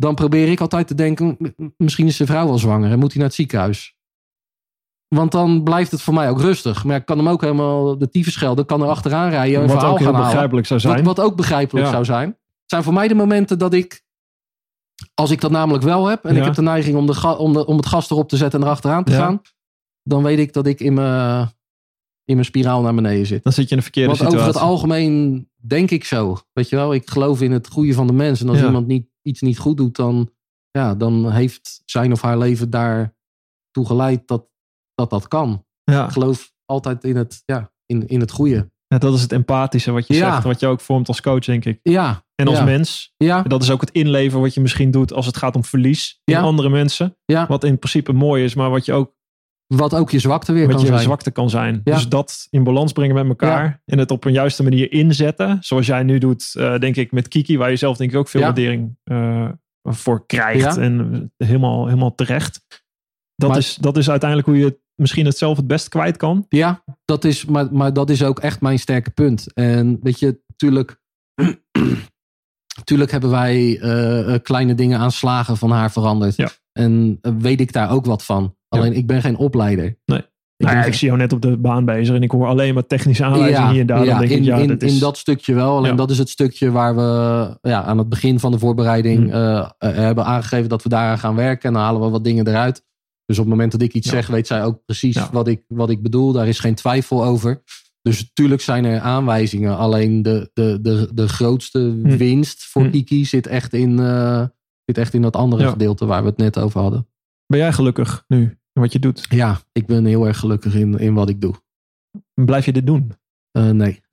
[0.00, 1.36] Dan probeer ik altijd te denken,
[1.76, 3.96] misschien is zijn vrouw wel zwanger en moet hij naar het ziekenhuis.
[5.08, 6.84] Want dan blijft het voor mij ook rustig.
[6.84, 9.70] Maar ik kan hem ook helemaal de tyfus schelden, kan er achteraan rijden een Wat
[9.70, 10.30] verhaal ook heel gaan halen.
[10.30, 11.04] begrijpelijk zou zijn.
[11.04, 11.92] wat ook begrijpelijk Ja.
[11.92, 12.36] zou zijn.
[12.66, 14.02] Zijn voor mij de momenten dat ik,
[15.14, 16.38] als ik dat namelijk wel heb, en Ja.
[16.38, 18.66] ik heb de neiging om, de, om, de, om het gas erop te zetten en
[18.66, 19.18] erachteraan te Ja.
[19.18, 19.42] gaan,
[20.02, 21.40] dan weet ik dat ik in mijn,
[22.24, 23.42] in mijn spiraal naar beneden zit.
[23.44, 24.46] Dan zit je in een verkeerde Want situatie.
[24.48, 26.36] over het algemeen denk ik zo.
[26.52, 28.40] Weet je wel, ik geloof in het goede van de mens.
[28.40, 30.30] En als iemand niet, iets niet goed doet, dan,
[30.70, 34.48] ja, dan heeft zijn of haar leven daartoe geleid dat
[34.94, 35.64] dat, dat kan.
[35.84, 36.04] ja.
[36.04, 38.70] Ik geloof altijd in het, ja, in, in het goede.
[38.86, 40.32] Ja, dat is het empathische wat je Ja.
[40.32, 40.44] zegt.
[40.44, 41.80] Wat je ook vormt als coach, denk ik.
[41.82, 42.64] Ja, En als ja.
[42.64, 43.12] mens.
[43.16, 45.64] ja, En dat is ook het inleven wat je misschien doet als het gaat om
[45.64, 47.16] verlies in andere mensen.
[47.24, 47.46] ja.
[47.46, 49.14] Wat in principe mooi is, maar wat je ook
[49.74, 51.00] Wat ook je zwakte weer wat kan je zijn.
[51.00, 51.80] zwakte kan zijn.
[51.84, 51.94] Ja.
[51.94, 53.82] Dus dat in balans brengen met elkaar.
[53.84, 55.56] En het op een juiste manier inzetten.
[55.60, 57.58] Zoals jij nu doet, eh, denk ik, met Kiki.
[57.58, 58.46] Waar je zelf denk ik ook veel Ja.
[58.46, 59.48] waardering eh,
[59.82, 60.76] voor krijgt.
[60.76, 62.64] En helemaal, helemaal terecht.
[63.34, 66.16] Dat, Maar- is, dat is uiteindelijk hoe je het misschien het zelf het best kwijt
[66.16, 66.46] kan.
[66.48, 69.52] Ja, dat is, maar, maar dat is ook echt mijn sterke punt.
[69.52, 71.00] En weet je, natuurlijk,
[72.76, 76.36] natuurlijk hebben wij eh, kleine dingen aan slagen van haar veranderd.
[76.36, 76.50] Ja.
[76.72, 78.56] En weet ik daar ook wat van.
[78.68, 79.98] Alleen ik ben geen opleider.
[80.04, 80.18] Nee.
[80.56, 82.14] Ik Nou ja, ik zie jou net op de baan bezig.
[82.14, 84.04] En ik hoor alleen maar technische aanwijzingen hier en daar.
[84.04, 84.92] ja, dan denk in, ik, ja, in, dat is...
[84.94, 85.76] in dat stukje wel.
[85.76, 85.96] Alleen Ja.
[85.96, 87.02] dat is het stukje waar we
[87.62, 89.32] ja, aan het begin van de voorbereiding Hmm.
[89.32, 91.68] eh, eh, hebben aangegeven dat we daaraan gaan werken.
[91.68, 92.84] En dan halen we wat dingen eruit.
[93.24, 94.12] Dus op het moment dat ik iets Ja.
[94.12, 95.28] zeg, weet zij ook precies Ja.
[95.32, 96.32] wat, ik, wat ik bedoel.
[96.32, 97.62] Daar is geen twijfel over.
[98.02, 99.76] Dus natuurlijk zijn er aanwijzingen.
[99.76, 102.16] Alleen de, de, de, de grootste Hmm.
[102.16, 102.90] winst voor Hmm.
[102.90, 104.44] Kiki zit echt, in, eh,
[104.84, 105.70] zit echt in dat andere Ja.
[105.70, 107.06] gedeelte waar we het net over hadden.
[107.46, 109.26] Ben jij gelukkig nu wat je doet?
[109.28, 111.54] Ja, ik ben heel erg gelukkig in, in wat ik doe.
[112.34, 113.12] Blijf je dit doen?
[113.50, 114.00] Eh, nee.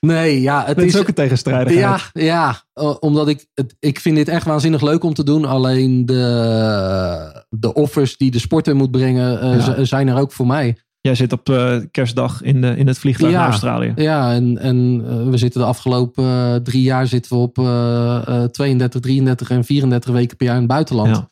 [0.00, 2.10] nee, ja, het Dat is ook een tegenstrijdigheid.
[2.12, 2.62] Ja, ja
[3.00, 5.44] omdat ik, het, ik vind dit echt waanzinnig leuk om te doen.
[5.44, 9.84] Alleen de, de offers die de sporter moet brengen, eh, Ja.
[9.84, 10.76] zijn er ook voor mij.
[11.00, 13.38] Jij zit op eh, kerstdag in, de, in het vliegtuig Ja.
[13.38, 13.92] naar Australië.
[13.96, 19.00] Ja, en, en we zitten de afgelopen drie jaar zitten we op eh, eh, 32,
[19.00, 21.16] 33 en 34 weken per jaar in het buitenland.
[21.16, 21.26] Ja.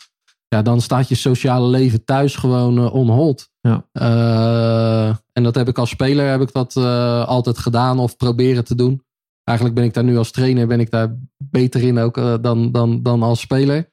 [0.56, 3.50] Ja, dan staat je sociale leven thuis gewoon eh, on hold.
[3.60, 3.86] Ja.
[3.92, 8.64] Eh, en dat heb ik als speler heb ik dat eh, altijd gedaan of proberen
[8.64, 9.04] te doen.
[9.44, 13.02] Eigenlijk ben ik daar nu als trainer ben ik daar beter in ook dan, dan,
[13.02, 13.90] dan als speler.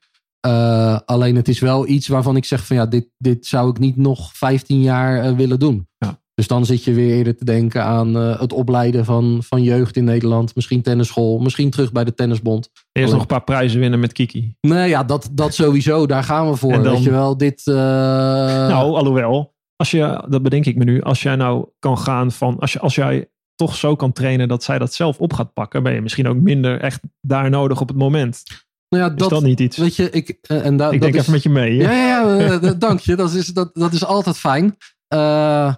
[1.05, 3.95] Alleen het is wel iets waarvan ik zeg van ja, dit, dit zou ik niet
[3.95, 5.87] nog 15 jaar willen doen.
[5.97, 6.21] Ja.
[6.35, 9.95] Dus dan zit je weer eerder te denken aan eh, het opleiden van, van jeugd
[9.97, 10.55] in Nederland.
[10.55, 12.69] Misschien tennisschool, misschien terug bij de tennisbond.
[12.73, 14.55] Eerst Alleen- nog een paar prijzen winnen met Kiki.
[14.61, 16.05] Nee, ja, dat, dat sowieso.
[16.05, 16.71] Daar gaan we voor.
[16.83, 17.61] Dan- Weet je wel, dit...
[17.67, 21.01] eh, nou, alhoewel, als je, dat bedenk ik me nu.
[21.01, 24.63] Als jij nou kan gaan van, als, je, als jij toch zo kan trainen dat
[24.63, 27.87] zij dat zelf op gaat pakken, ben je misschien ook minder echt daar nodig op
[27.87, 28.43] het moment.
[28.89, 29.77] nou ja, Is dat, dat niet iets?
[29.77, 30.37] Weet je, ik...
[30.41, 31.81] eh, en da, ik dat denk is, even met je mee.
[31.81, 31.91] hè?
[32.07, 33.15] Ja, ja, ja dank je.
[33.15, 34.77] Dat is, dat, dat is altijd fijn.
[35.07, 35.73] Eh,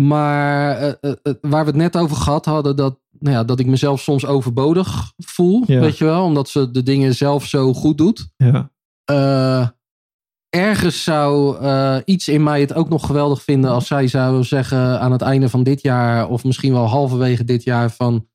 [0.00, 3.60] maar eh, eh, eh, waar we het net over gehad hadden, dat, nou ja, dat
[3.60, 5.62] ik mezelf soms overbodig voel.
[5.66, 5.80] Ja.
[5.80, 8.28] Weet je wel, omdat ze de dingen zelf zo goed doet.
[8.36, 8.70] Ja.
[10.48, 11.56] Ergens zou
[12.04, 15.48] iets in mij het ook nog geweldig vinden als zij zou zeggen aan het einde
[15.48, 18.28] van dit jaar, of misschien wel halverwege dit jaar, van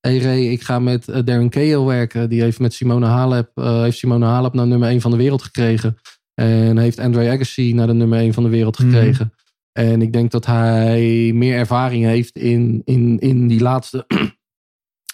[0.00, 2.28] hey Ray, ik ga met Darren Cahill werken.
[2.28, 5.96] Die heeft met Simone Halep, heeft Simone Halep naar nummer 1 van de wereld gekregen.
[6.34, 8.90] En heeft Andre Agassi naar de nummer 1 van de wereld Mhm.
[8.90, 9.32] gekregen.
[9.76, 14.04] En ik denk dat hij meer ervaring heeft in, in, in, die, laatste,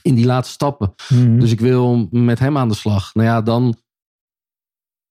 [0.08, 0.94] in die laatste stappen.
[1.08, 1.38] Mhm.
[1.38, 3.14] Dus ik wil met hem aan de slag.
[3.14, 3.76] Nou ja, dan,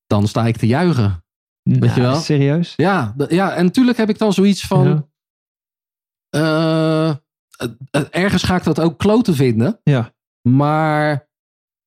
[0.08, 1.26] dan sta ik te juichen.
[1.62, 2.16] weet je wel?
[2.16, 2.74] Serieus?
[2.76, 5.08] Ja, ja en natuurlijk heb ik dan zoiets van.
[6.30, 7.20] Ja.
[7.92, 9.80] eh, ergens ga ik dat ook kloten vinden.
[9.84, 10.14] Ja.
[10.50, 11.30] Maar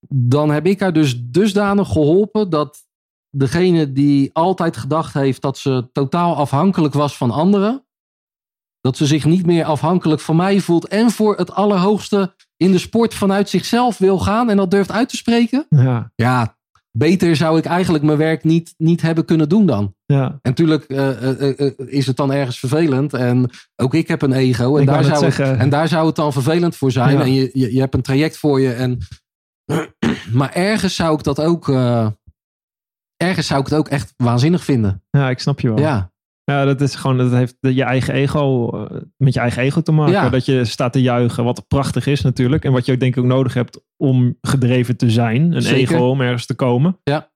[0.09, 2.87] dan heb ik haar dus dusdanig geholpen dat
[3.35, 7.87] degene die altijd gedacht heeft dat ze totaal afhankelijk was van anderen,
[8.81, 12.79] dat ze zich niet meer afhankelijk van mij voelt en voor het allerhoogste in de
[12.79, 15.67] sport vanuit zichzelf wil gaan en dat durft uit te spreken.
[15.69, 16.13] Ja.
[16.15, 16.57] Ja,
[16.91, 19.95] beter zou ik eigenlijk mijn werk niet, niet hebben kunnen doen dan.
[20.07, 20.25] Ja.
[20.25, 23.15] En natuurlijk uh, uh, is het dan ergens vervelend.
[23.15, 24.77] En ook ik heb een ego.
[24.77, 27.17] En, Ik daar zou, het, en daar zou het dan vervelend voor zijn.
[27.17, 27.23] Ja.
[27.23, 28.73] En je, je, je hebt een traject voor je.
[28.73, 28.99] En,
[30.39, 31.67] maar ergens zou ik dat ook.
[33.17, 35.03] Ergens zou ik het ook echt waanzinnig vinden.
[35.11, 35.79] ja, ik snap je wel.
[35.79, 36.13] Ja,
[36.45, 39.93] Ja, dat is gewoon, dat heeft je eigen ego, eh, met je eigen ego te
[39.93, 40.13] maken.
[40.13, 40.29] Ja.
[40.29, 42.65] Dat je staat te juichen, wat prachtig is natuurlijk.
[42.65, 45.53] En wat je ook denk ik ook nodig hebt om gedreven te zijn.
[45.53, 45.95] Een Zeker.
[45.97, 46.99] ego om ergens te komen.
[47.03, 47.33] Ja.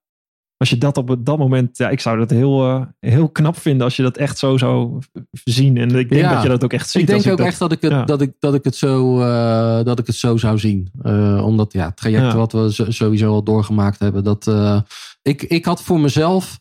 [0.59, 3.85] Als je dat op dat moment, ja, ik zou dat heel, eh, heel knap vinden
[3.85, 4.99] als je dat echt zo zou
[5.45, 5.77] zien.
[5.77, 6.33] En ik denk Ja.
[6.35, 7.01] dat je dat ook echt ziet.
[7.03, 8.05] ik denk ook dat- echt dat ik het, ja.
[8.05, 10.91] dat ik, dat ik het, zo, eh, dat ik het zo zou zien.
[11.03, 12.37] Eh, omdat ja, het traject Ja.
[12.37, 14.25] wat we sowieso al doorgemaakt hebben.
[14.25, 14.47] Dat,
[15.23, 16.61] ik, ik had voor mezelf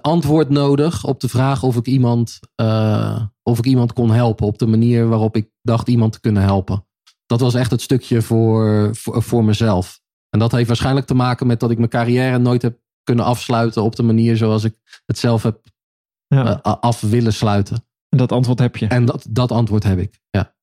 [0.00, 2.40] antwoord nodig op de vraag of ik, iemand,
[3.42, 4.46] of ik iemand kon helpen.
[4.46, 6.86] Op de manier waarop ik dacht iemand te kunnen helpen.
[7.26, 10.00] Dat was echt het stukje voor, voor, voor mezelf.
[10.34, 13.82] En dat heeft waarschijnlijk te maken met dat ik mijn carrière nooit heb kunnen afsluiten
[13.82, 15.60] op de manier zoals ik het zelf heb
[16.26, 16.60] Ja.
[16.62, 17.76] eh, af willen sluiten.
[18.08, 18.86] En dat antwoord heb je.
[18.86, 20.20] En dat, dat antwoord heb ik.
[20.30, 20.54] Ja,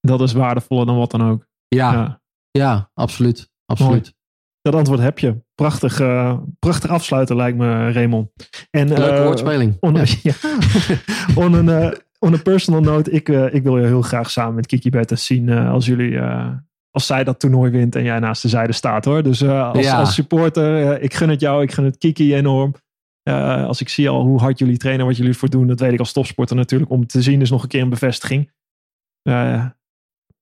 [0.00, 1.46] Dat is waardevoller dan wat dan ook.
[1.68, 2.20] ja, ja.
[2.50, 2.90] Ja.
[2.94, 3.50] absoluut.
[3.66, 4.14] absoluut.
[4.60, 5.44] Dat antwoord heb je.
[5.54, 8.30] Prachtig, eh, prachtig afsluiten lijkt me, Raymond.
[8.70, 9.76] En, Leuke eh, woordspeling.
[9.80, 10.04] On, Ja.
[10.22, 10.34] ja.
[11.44, 14.90] on, een, on a personal note, ik, ik wil je heel graag samen met Kiki
[14.90, 16.18] Bertens zien als jullie,
[16.96, 19.22] als zij dat toernooi wint en jij naast de zijde staat hoor.
[19.22, 19.98] Dus eh, als, Ja.
[19.98, 22.74] als supporter, eh, ik gun het jou, ik gun het Kiki enorm.
[23.22, 25.92] Eh, als ik zie al hoe hard jullie trainen, wat jullie ervoor doen, dat weet
[25.92, 26.90] ik als topsporter natuurlijk.
[26.90, 28.50] Om te zien is nog een keer een bevestiging.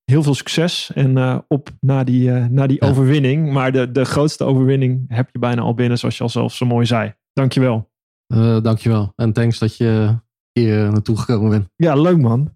[0.04, 2.88] Heel veel succes en op naar die, naar die Ja.
[2.90, 3.52] overwinning.
[3.52, 6.66] Maar de, de grootste overwinning heb je bijna al binnen, zoals je al zelf zo
[6.66, 7.14] mooi zei.
[7.32, 7.90] Dankjewel.
[8.26, 9.12] Eh, dankjewel.
[9.16, 10.18] En thanks dat je
[10.52, 11.68] hier naartoe gekomen bent.
[11.76, 12.52] Ja, leuk man.